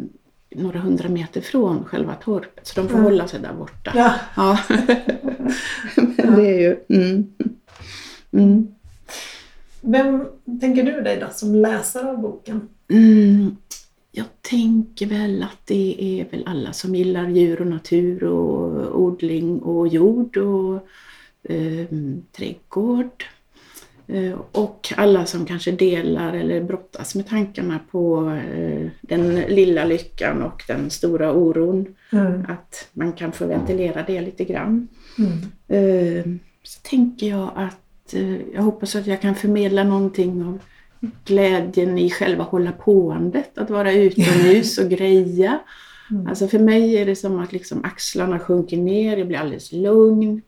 några 0.50 0.79
hundra 0.79 1.09
meter 1.09 1.40
från 1.40 1.85
själva 1.85 2.14
torpet. 2.14 2.66
Så 2.66 2.81
de 2.81 2.88
får 2.88 2.94
Mm. 2.98 3.05
hålla 3.05 3.29
sig 3.29 3.40
där 3.40 3.53
borta. 3.53 3.92
Ja. 3.94 4.14
Ja. 4.37 4.59
Men 5.96 6.35
det 6.37 6.48
är 6.48 6.61
ju... 6.61 6.77
Mm. 6.88 7.27
Mm. 8.33 8.68
Vem 9.81 10.27
tänker 10.61 10.83
du 10.83 11.00
dig 11.00 11.16
då 11.20 11.27
som 11.33 11.55
läsare 11.55 12.11
av 12.11 12.18
boken? 12.18 12.68
Mm. 12.88 13.57
Jag 14.12 14.27
tänker 14.40 15.07
väl 15.07 15.42
att 15.42 15.66
det 15.66 15.96
är 16.20 16.31
väl 16.31 16.42
alla 16.46 16.72
som 16.72 16.94
gillar 16.94 17.29
djur 17.29 17.61
och 17.61 17.66
natur 17.66 18.24
och 18.24 19.00
odling 19.00 19.59
och 19.61 19.88
jord 19.88 20.37
och 20.37 20.74
eh, 21.42 21.87
trädgård. 22.33 23.24
Eh, 24.07 24.38
och 24.53 24.93
alla 24.97 25.27
som 25.27 25.47
kanske 25.47 25.71
delar 25.71 26.33
eller 26.33 26.62
brottas 26.62 27.14
med 27.14 27.29
tankarna 27.29 27.81
på 27.90 28.31
eh, 28.31 28.87
den 29.01 29.35
lilla 29.35 29.85
lyckan 29.85 30.43
och 30.43 30.62
den 30.69 30.90
stora 30.90 31.33
oron. 31.33 31.87
Mm. 32.12 32.47
Att 32.49 32.88
man 32.93 33.12
kan 33.12 33.33
få 33.33 33.47
ventilera 33.47 34.05
det 34.07 34.21
lite 34.21 34.45
grann. 34.45 34.88
Mm. 35.19 35.38
Eh, 35.69 36.25
så 36.62 36.81
tänker 36.83 37.29
jag 37.29 37.51
att 37.57 37.81
jag 38.55 38.62
hoppas 38.62 38.97
att 38.97 39.07
jag 39.07 39.21
kan 39.21 39.35
förmedla 39.35 39.85
någonting 39.85 40.45
av 40.45 40.59
glädjen 41.25 41.99
i 41.99 42.11
själva 42.11 42.45
hålla 42.45 42.73
påandet, 42.73 43.59
att 43.59 43.71
vara 43.71 43.93
utomhus 43.93 44.79
och 44.79 44.90
greja. 44.90 45.59
Mm. 46.11 46.27
Alltså 46.27 46.49
för 46.49 46.59
mig 46.59 46.97
är 46.97 47.07
det 47.07 47.17
som 47.17 47.38
att 47.38 47.53
liksom 47.53 47.85
axlarna 47.85 48.38
sjunker 48.38 48.77
ner, 48.77 49.17
jag 49.17 49.27
blir 49.27 49.38
alldeles 49.38 49.73
lugn. 49.73 50.43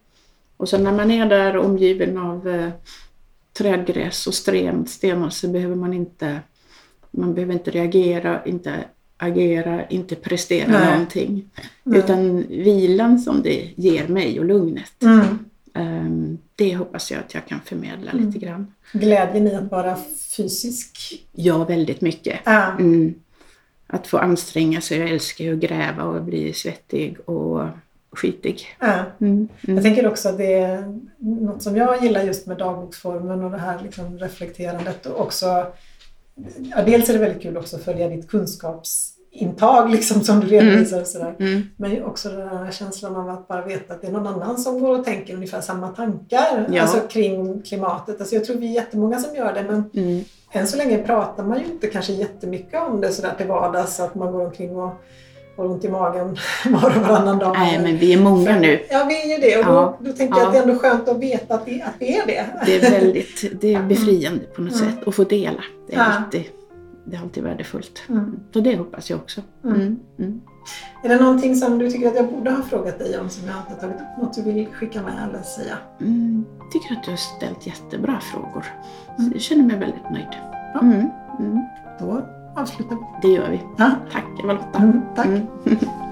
Och 0.57 0.69
så 0.69 0.79
när 0.79 0.93
man 0.93 1.11
är 1.11 1.27
där 1.27 1.57
omgiven 1.57 2.19
av 2.19 2.71
trädgräs 3.59 4.27
och 4.27 4.35
sten, 4.35 4.87
stenar 4.87 5.31
så 5.31 5.49
behöver 5.49 5.77
man 5.77 5.93
inte, 5.93 6.41
man 7.11 7.35
behöver 7.35 7.53
inte 7.53 7.71
reagera, 7.71 8.45
inte 8.45 8.85
agera, 9.17 9.87
inte 9.89 10.15
prestera 10.17 10.71
Nej. 10.73 10.91
någonting. 10.93 11.51
Nej. 11.83 11.99
Utan 11.99 12.43
vilan 12.49 13.19
som 13.19 13.43
det 13.43 13.71
ger 13.77 14.09
mig 14.09 14.39
och 14.39 14.45
lugnet, 14.45 15.03
Mm. 15.03 15.39
ehm, 15.75 16.39
det 16.57 16.77
hoppas 16.77 17.11
jag 17.11 17.21
att 17.21 17.35
jag 17.35 17.47
kan 17.47 17.61
förmedla 17.65 18.11
Mm. 18.11 18.27
lite 18.27 18.39
grann. 18.39 18.73
Glädjen 18.93 19.47
i 19.47 19.55
att 19.55 19.71
vara 19.71 19.97
fysisk. 20.37 20.99
Ja, 21.33 21.65
väldigt 21.65 22.01
mycket. 22.01 22.41
Ja. 22.45 22.73
Mm. 22.73 23.15
Att 23.87 24.07
få 24.07 24.19
anstränga 24.19 24.81
sig, 24.81 24.99
jag 24.99 25.11
älskar 25.11 25.45
ju 25.45 25.53
att 25.55 25.61
gräva 25.61 26.03
och 26.05 26.23
bli 26.25 26.53
svettig 26.53 27.17
och 27.25 27.63
skitig. 28.17 28.67
Ja. 28.81 28.95
Mm. 29.21 29.49
Jag 29.61 29.71
Mm. 29.71 29.83
tänker 29.85 30.07
också 30.09 30.29
att 30.29 30.39
det 30.39 30.53
är 30.55 30.99
något 31.19 31.63
som 31.63 31.77
jag 31.77 32.03
gillar 32.03 32.23
just 32.23 32.47
med 32.47 32.57
dagboksformen 32.59 33.45
och 33.45 33.51
det 33.51 33.59
här 33.59 33.81
liksom 33.83 34.19
reflekterandet 34.19 35.07
och 35.07 35.21
också 35.21 35.47
ja, 36.57 36.83
dels 36.87 37.09
är 37.09 37.13
det 37.13 37.19
väldigt 37.19 37.43
kul 37.43 37.57
också 37.57 37.77
att 37.77 37.83
följa 37.83 38.09
ditt 38.09 38.29
kunskapsintag 38.29 39.91
liksom 39.91 40.21
som 40.21 40.41
du 40.41 40.47
redovisar 40.47 41.01
och 41.01 41.07
sådär. 41.07 41.35
Mm. 41.39 41.63
Men 41.77 42.03
också 42.05 42.29
den 42.29 42.49
här 42.49 42.71
känslan 42.71 43.17
av 43.17 43.29
att 43.29 43.49
bara 43.49 43.65
veta 43.65 43.95
att 43.95 44.01
det 44.01 44.07
är 44.07 44.13
någon 44.13 44.27
annan 44.27 44.59
som 44.59 44.81
går 44.81 44.99
och 44.99 45.05
tänker 45.05 45.35
ungefär 45.35 45.61
samma 45.61 45.89
tankar 45.89 46.69
Ja. 46.73 46.83
alltså 46.83 47.01
kring 47.01 47.63
klimatet. 47.63 48.21
Alltså 48.21 48.35
jag 48.35 48.45
tror 48.45 48.57
vi 48.57 48.67
är 48.67 48.75
jättemånga 48.75 49.19
som 49.21 49.37
gör 49.37 49.53
det 49.55 49.63
men 49.63 49.85
Mm. 49.95 50.25
än 50.53 50.67
så 50.67 50.77
länge 50.77 50.99
pratar 50.99 51.45
man 51.45 51.59
ju 51.59 51.65
inte 51.65 51.87
kanske 51.87 52.13
jättemycket 52.13 52.81
om 52.83 53.01
det 53.01 53.13
sådär 53.13 53.33
till 53.37 53.47
vardags 53.47 54.01
att 54.01 54.15
man 54.15 54.33
går 54.33 54.45
omkring 54.47 54.77
och 54.77 54.93
har 55.57 55.65
ont 55.67 55.85
i 55.85 55.89
magen 55.89 56.37
var 56.71 56.97
och 56.97 57.03
varannan 57.03 57.39
dag. 57.39 57.57
Nej, 57.59 57.79
men 57.83 57.97
vi 57.97 58.13
är 58.13 58.21
många 58.21 58.59
nu. 58.59 58.81
Ja, 58.91 59.05
vi 59.09 59.23
är 59.33 59.37
ju 59.37 59.41
det. 59.43 59.57
Och 59.59 59.65
Ja. 59.75 59.97
då, 60.01 60.07
då 60.11 60.13
tänker 60.17 60.35
jag 60.37 60.43
Ja. 60.45 60.47
att 60.47 60.53
det 60.53 60.59
är 60.59 60.63
ändå 60.63 60.79
skönt 60.79 61.09
att 61.09 61.19
veta 61.19 61.55
att 61.55 61.67
det, 61.67 61.83
att 61.83 61.95
det 61.99 62.17
är 62.19 62.27
det. 62.27 62.47
Det 62.67 62.77
är 62.77 62.91
väldigt 62.91 63.61
det 63.61 63.75
är 63.75 63.83
befriande 63.83 64.45
på 64.45 64.63
något 64.63 64.75
Mm. 64.81 64.91
sätt 64.91 65.09
att 65.09 65.15
få 65.15 65.25
dela. 65.25 65.61
Det 65.89 65.95
är, 65.95 65.99
Ja. 65.99 66.05
alltid, 66.05 66.45
det 67.05 67.17
är 67.17 67.21
alltid 67.21 67.43
värdefullt. 67.43 68.03
Mm. 68.09 68.41
Så 68.53 68.61
det 68.61 68.77
hoppas 68.77 69.11
jag 69.11 69.19
också. 69.19 69.41
Mm. 69.65 69.77
Mm. 69.77 69.99
Mm. 70.19 70.41
Är 71.05 71.09
det 71.09 71.17
någonting 71.21 71.57
som 71.57 71.79
du 71.79 71.91
tycker 71.91 72.09
att 72.09 72.15
jag 72.17 72.29
borde 72.29 72.51
ha 72.51 72.63
frågat 72.63 72.99
dig 72.99 73.19
om 73.19 73.29
som 73.31 73.49
jag 73.49 73.57
inte 73.57 73.73
har 73.73 73.81
tagit 73.81 73.97
upp? 73.97 74.23
Något 74.23 74.35
du 74.35 74.43
vill 74.43 74.67
skicka 74.67 75.03
med 75.03 75.13
eller 75.29 75.43
säga? 75.43 75.79
Mm. 76.01 76.45
Jag 76.61 76.71
tycker 76.73 76.95
att 76.95 77.05
du 77.05 77.11
har 77.11 77.17
ställt 77.17 77.67
jättebra 77.67 78.21
frågor. 78.21 78.65
Så 79.17 79.23
Mm. 79.23 79.33
jag 79.33 79.43
känner 79.43 79.65
mig 79.65 79.79
väldigt 79.79 80.11
nöjd. 80.11 80.27
Ja. 80.75 80.81
Mm. 80.81 81.09
Mm. 81.41 81.61
Då 82.01 82.23
avslutar 82.57 82.97
vi. 82.97 83.03
Det 83.23 83.29
gör 83.35 83.51
vi. 83.51 83.61
Ja. 83.77 83.91
Tack 84.13 84.25
Eva-Lotta. 84.45 84.79
Mm, 84.79 85.01
tack. 85.17 85.27
Mm. 85.27 85.47